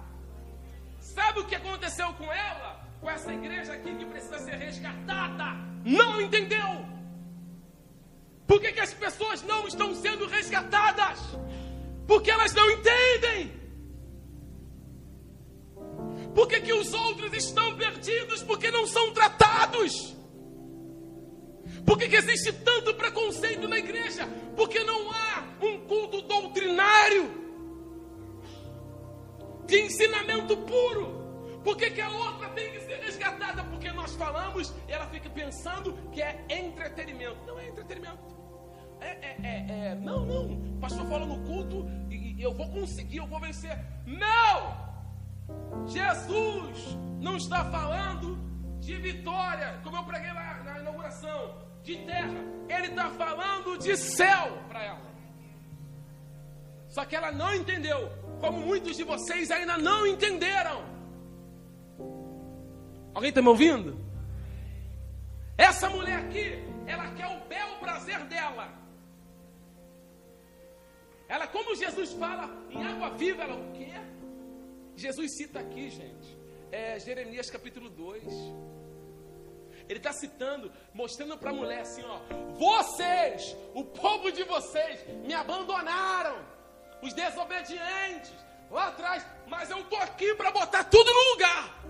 [0.99, 2.87] Sabe o que aconteceu com ela?
[2.99, 5.45] com essa igreja aqui que precisa ser resgatada,
[5.85, 6.85] não entendeu.
[8.45, 11.19] Por que, que as pessoas não estão sendo resgatadas?
[12.07, 13.57] Porque elas não entendem.
[16.33, 18.43] Por que, que os outros estão perdidos?
[18.43, 20.15] Porque não são tratados.
[21.87, 24.27] Por que, que existe tanto preconceito na igreja?
[24.57, 27.31] Porque não há um culto doutrinário
[29.65, 31.61] de ensinamento puro.
[31.63, 33.63] Por que, que a outra tem que ser resgatada?
[33.63, 37.37] Porque nós falamos e ela fica pensando que é entretenimento.
[37.47, 38.35] Não é entretenimento.
[38.99, 40.43] É, é, é, é não, não.
[40.75, 43.79] O pastor fala no culto e, e eu vou conseguir, eu vou vencer.
[44.05, 44.75] Não!
[45.87, 48.37] Jesus não está falando
[48.81, 52.41] de vitória, como eu preguei lá na inauguração, de terra.
[52.67, 55.07] Ele está falando de céu para ela.
[56.89, 57.99] Só que ela não entendeu,
[58.41, 60.79] como muitos de vocês ainda não entenderam.
[63.13, 63.89] Alguém está me ouvindo?
[65.57, 66.45] Essa mulher aqui,
[66.85, 68.65] ela quer o belo prazer dela.
[71.29, 73.91] Ela, como Jesus fala em água viva, ela o quê?
[74.95, 76.37] Jesus cita aqui, gente,
[76.71, 78.23] é Jeremias capítulo 2.
[79.87, 82.19] Ele está citando, mostrando para a mulher assim: ó,
[82.55, 86.37] vocês, o povo de vocês, me abandonaram,
[87.01, 88.33] os desobedientes,
[88.69, 91.83] lá atrás, mas eu estou aqui para botar tudo no lugar.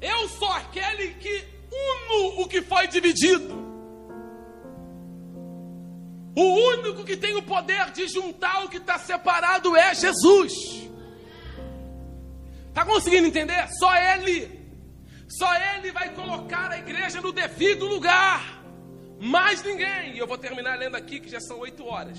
[0.00, 3.66] Eu sou aquele que uno o que foi dividido.
[6.36, 10.52] O único que tem o poder de juntar o que está separado é Jesus.
[12.68, 13.66] Está conseguindo entender?
[13.78, 14.55] Só Ele.
[15.28, 18.64] Só Ele vai colocar a igreja no devido lugar.
[19.20, 20.14] Mais ninguém.
[20.14, 22.18] E eu vou terminar lendo aqui que já são oito horas.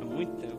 [0.00, 0.56] É muito tempo.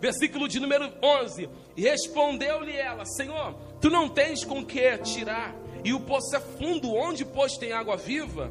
[0.00, 1.48] Versículo de número 11.
[1.76, 6.94] E respondeu-lhe ela: Senhor, tu não tens com que tirar, e o poço é fundo,
[6.94, 8.50] onde, pois, tem água viva?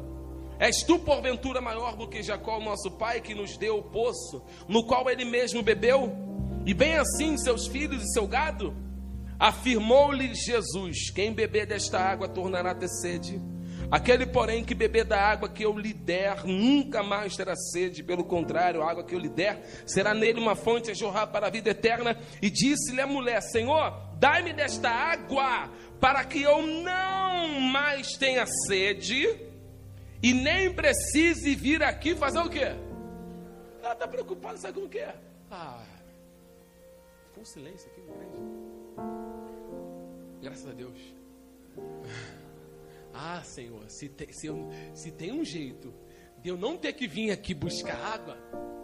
[0.58, 4.86] És tu, porventura, maior do que Jacó, nosso pai, que nos deu o poço, no
[4.86, 6.12] qual ele mesmo bebeu?
[6.64, 8.74] E bem assim seus filhos e seu gado?
[9.38, 13.40] Afirmou-lhe Jesus: Quem beber desta água tornará a ter sede.
[13.90, 18.02] Aquele, porém, que beber da água que eu lhe der, nunca mais terá sede.
[18.02, 21.46] Pelo contrário, a água que eu lhe der será nele uma fonte a jorrar para
[21.46, 22.18] a vida eterna.
[22.40, 25.70] E disse-lhe a mulher: Senhor, dai-me desta água,
[26.00, 29.28] para que eu não mais tenha sede
[30.22, 32.74] e nem precise vir aqui fazer o quê?
[33.82, 35.06] Ela está preocupada, sabe com o quê?
[35.50, 35.84] Ah,
[37.38, 38.73] um silêncio aqui na igreja.
[40.40, 40.98] Graças a Deus.
[43.16, 45.94] Ah, Senhor, se tem, se, eu, se tem um jeito
[46.42, 48.36] de eu não ter que vir aqui buscar água,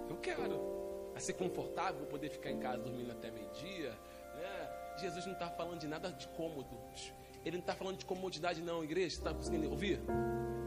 [0.08, 0.70] eu quero.
[1.16, 3.90] A ser confortável, poder ficar em casa dormindo até meio-dia.
[4.36, 4.70] Né?
[5.00, 6.78] Jesus não está falando de nada de cômodo.
[7.44, 9.16] Ele não está falando de comodidade, não, igreja.
[9.16, 10.00] Está conseguindo ouvir?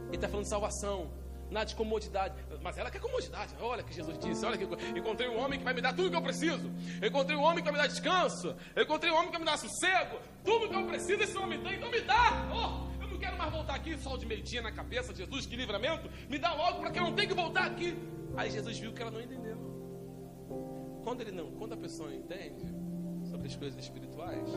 [0.08, 1.10] Ele está falando de salvação,
[1.54, 2.36] nada de comodidade.
[2.62, 3.56] Mas ela quer comodidade.
[3.62, 4.66] Olha que Jesus disse: Olha que
[4.98, 6.72] encontrei um homem que vai me dar tudo que eu preciso.
[7.02, 8.56] encontrei um homem que vai me dar descanso.
[8.76, 10.20] encontrei um homem que vai me dar sossego.
[10.44, 12.50] Tudo que eu preciso, esse homem tem, então me dá.
[12.52, 16.10] Oh, eu não quero mais voltar aqui, sol de meio-dia na cabeça, Jesus, que livramento.
[16.30, 17.98] Me dá logo para que eu não tenha que voltar aqui.
[18.36, 19.58] Aí Jesus viu que ela não entendeu.
[21.04, 22.66] Quando ele não, quando a pessoa entende
[23.30, 24.50] sobre as coisas espirituais,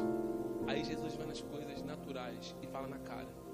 [0.67, 3.46] aí Jesus vai nas coisas naturais e fala na cara.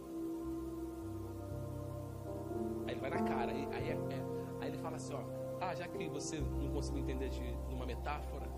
[2.87, 5.23] Aí ele vai na cara, aí, aí, é, é, aí ele fala assim, ó,
[5.61, 8.49] ah, já que você não conseguiu entender de uma metáfora,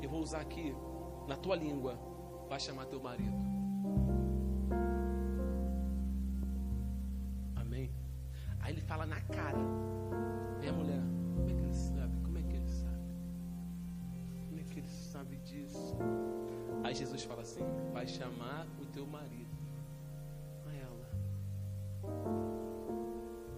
[0.00, 0.74] eu vou usar aqui
[1.26, 1.98] na tua língua,
[2.48, 3.36] vai chamar teu marido.
[7.56, 7.90] Amém?
[8.60, 9.58] Aí ele fala na cara.
[10.62, 11.02] E a mulher,
[11.36, 12.16] como é que ele sabe?
[12.24, 13.02] Como é que ele sabe?
[14.48, 15.96] Como é que ele sabe disso?
[16.82, 19.56] Aí Jesus fala assim: vai chamar o teu marido.
[20.66, 21.06] A ela.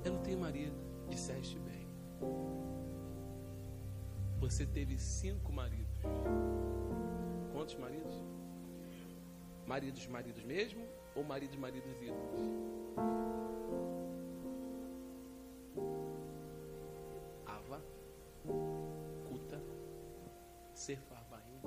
[0.05, 0.77] Eu não tenho marido.
[1.09, 1.87] Disseste bem.
[4.41, 6.03] Você teve cinco maridos.
[7.53, 8.15] Quantos maridos?
[9.67, 10.87] Maridos, maridos mesmo?
[11.15, 12.41] Ou maridos, maridos ídolos?
[17.45, 17.83] Ava,
[19.29, 19.61] Kuta,
[20.73, 21.61] Sefarbaim,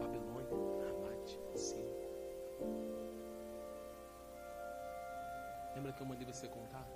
[0.00, 0.48] Babilônia,
[0.86, 2.08] Ramate, cinco.
[5.76, 6.88] Lembra que eu mandei você contar?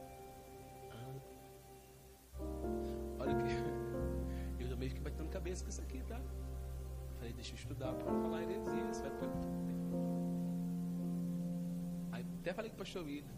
[5.33, 6.21] Cabeça com isso aqui, tá?
[7.17, 8.85] Falei, deixa eu estudar para falar heresia.
[8.93, 9.13] Você vai
[12.13, 13.33] Aí até falei com o pastor William.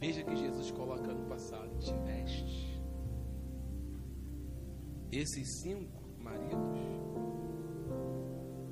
[0.00, 2.82] Veja que Jesus coloca no passado: tiveste
[5.12, 6.80] esses cinco maridos,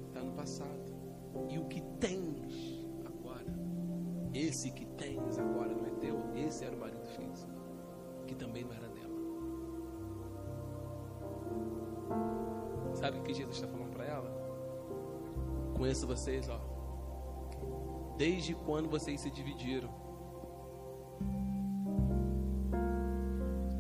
[0.09, 0.93] está no passado.
[1.51, 3.47] E o que tens agora,
[4.35, 7.53] esse que tens agora não é teu, esse era o marido físico,
[8.27, 8.92] que também não era
[13.03, 14.31] Sabe o que Jesus está falando para ela?
[15.77, 16.61] Conheço vocês, ó.
[18.17, 19.91] Desde quando vocês se dividiram.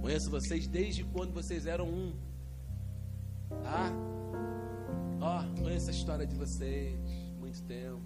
[0.01, 2.13] Conheço vocês desde quando vocês eram um.
[3.63, 3.93] Tá?
[5.21, 6.99] Ó, conheço a história de vocês.
[7.39, 8.03] Muito tempo.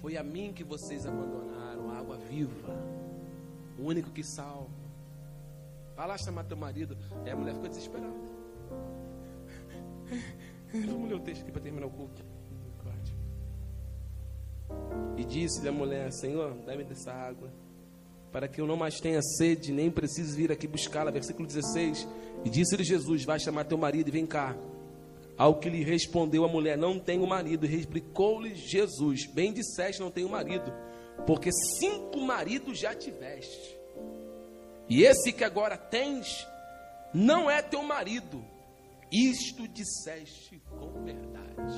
[0.00, 2.72] Foi a mim que vocês abandonaram, a água viva.
[3.78, 4.70] O único que salva.
[5.94, 6.96] Vai lá chamar teu marido.
[7.26, 8.38] Aí a mulher ficou desesperada.
[10.72, 12.24] Vamos ler o texto aqui para terminar o culto.
[15.16, 17.50] E disse-lhe a mulher: Senhor, dá-me dessa água,
[18.30, 21.10] para que eu não mais tenha sede, nem precise vir aqui buscá-la.
[21.10, 22.06] Versículo 16.
[22.44, 24.56] E disse-lhe Jesus: Vai chamar teu marido e vem cá.
[25.36, 27.66] Ao que lhe respondeu a mulher: Não tenho marido.
[27.66, 30.72] Replicou-lhe Jesus: Bem disseste, não tenho marido,
[31.26, 33.76] porque cinco maridos já tiveste.
[34.88, 36.46] E esse que agora tens
[37.12, 38.44] não é teu marido.
[39.10, 41.72] Isto disseste com verdade.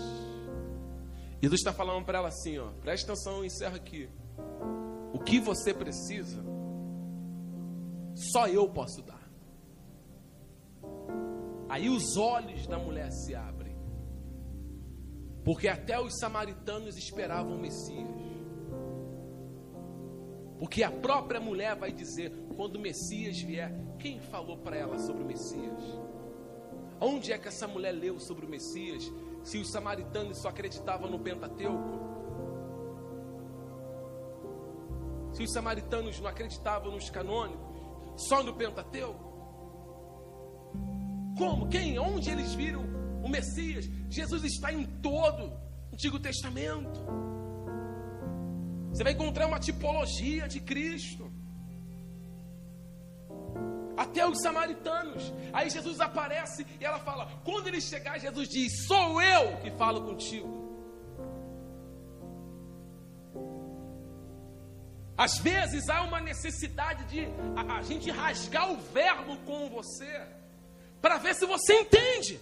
[1.40, 4.08] Jesus está falando para ela assim, ó, presta atenção, encerra aqui.
[5.12, 6.42] O que você precisa,
[8.14, 9.30] só eu posso dar.
[11.68, 13.76] Aí os olhos da mulher se abrem.
[15.44, 18.08] Porque até os samaritanos esperavam o Messias.
[20.58, 25.22] Porque a própria mulher vai dizer, quando o Messias vier, quem falou para ela sobre
[25.22, 25.80] o Messias?
[27.00, 29.10] Onde é que essa mulher leu sobre o Messias?
[29.42, 31.98] Se os samaritanos só acreditavam no Pentateuco?
[35.32, 37.70] Se os samaritanos não acreditavam nos canônicos?
[38.16, 39.30] Só no Pentateuco?
[41.38, 41.68] Como?
[41.68, 41.98] Quem?
[41.98, 42.82] Onde eles viram
[43.24, 43.88] o Messias?
[44.10, 47.00] Jesus está em todo o Antigo Testamento.
[48.90, 51.29] Você vai encontrar uma tipologia de Cristo.
[54.00, 55.30] Até os samaritanos.
[55.52, 60.00] Aí Jesus aparece e ela fala: quando ele chegar, Jesus diz: Sou eu que falo
[60.08, 60.48] contigo.
[65.18, 70.26] Às vezes há uma necessidade de a, a gente rasgar o verbo com você
[71.02, 72.40] para ver se você entende.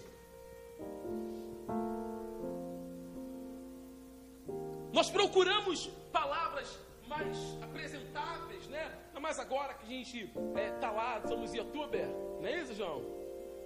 [4.93, 6.68] Nós procuramos palavras
[7.09, 8.93] mais apresentáveis, né?
[9.12, 10.30] Não mais agora que a gente
[10.74, 12.06] está é, lá, somos youtuber,
[12.40, 13.02] não é isso, João?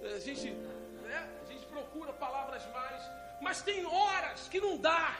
[0.03, 1.29] A gente, né?
[1.41, 3.01] a gente procura palavras mais,
[3.41, 5.17] mas tem horas que não dá.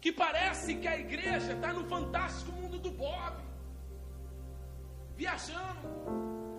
[0.00, 3.36] Que parece que a igreja está no fantástico mundo do Bob,
[5.14, 5.88] viajando.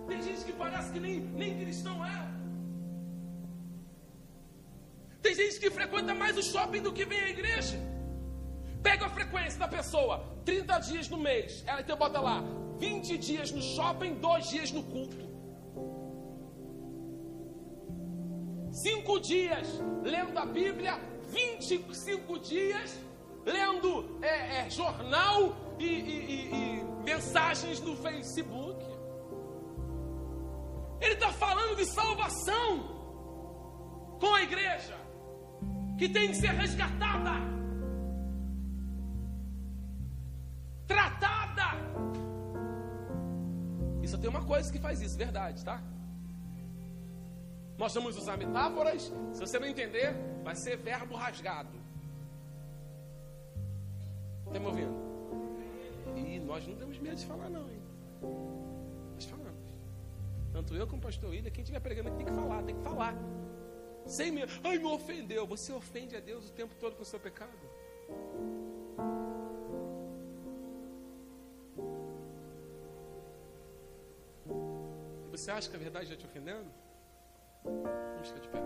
[0.06, 2.32] Tem gente que parece que nem, nem cristão é.
[5.20, 7.91] Tem gente que frequenta mais o shopping do que vem à igreja.
[8.82, 11.62] Pega a frequência da pessoa, 30 dias no mês.
[11.66, 12.42] Ela então bota lá,
[12.78, 15.32] 20 dias no shopping, 2 dias no culto.
[18.72, 19.68] Cinco dias
[20.02, 20.98] lendo a Bíblia,
[21.28, 22.98] 25 dias
[23.44, 28.82] lendo é, é, jornal e, e, e, e mensagens no Facebook.
[31.00, 32.92] Ele está falando de salvação
[34.20, 34.96] com a igreja,
[35.98, 37.30] que tem que ser resgatada,
[40.92, 41.68] tratada.
[44.06, 45.82] Só tem uma coisa que faz isso, verdade, tá?
[47.78, 50.14] Nós vamos usar metáforas, se você não entender,
[50.44, 51.74] vai ser verbo rasgado.
[54.46, 54.94] Está me ouvindo?
[56.14, 57.82] E nós não temos medo de falar, não, hein?
[60.52, 62.82] Tanto eu como o pastor William, quem estiver pregando aqui tem que falar, tem que
[62.82, 63.14] falar.
[64.04, 64.52] Sem medo.
[64.62, 65.46] Ai, me ofendeu.
[65.46, 67.50] Você ofende a Deus o tempo todo com o seu pecado.
[75.30, 76.70] Você acha que a verdade está te ofendendo?
[77.64, 78.58] Vamos ficar de pé.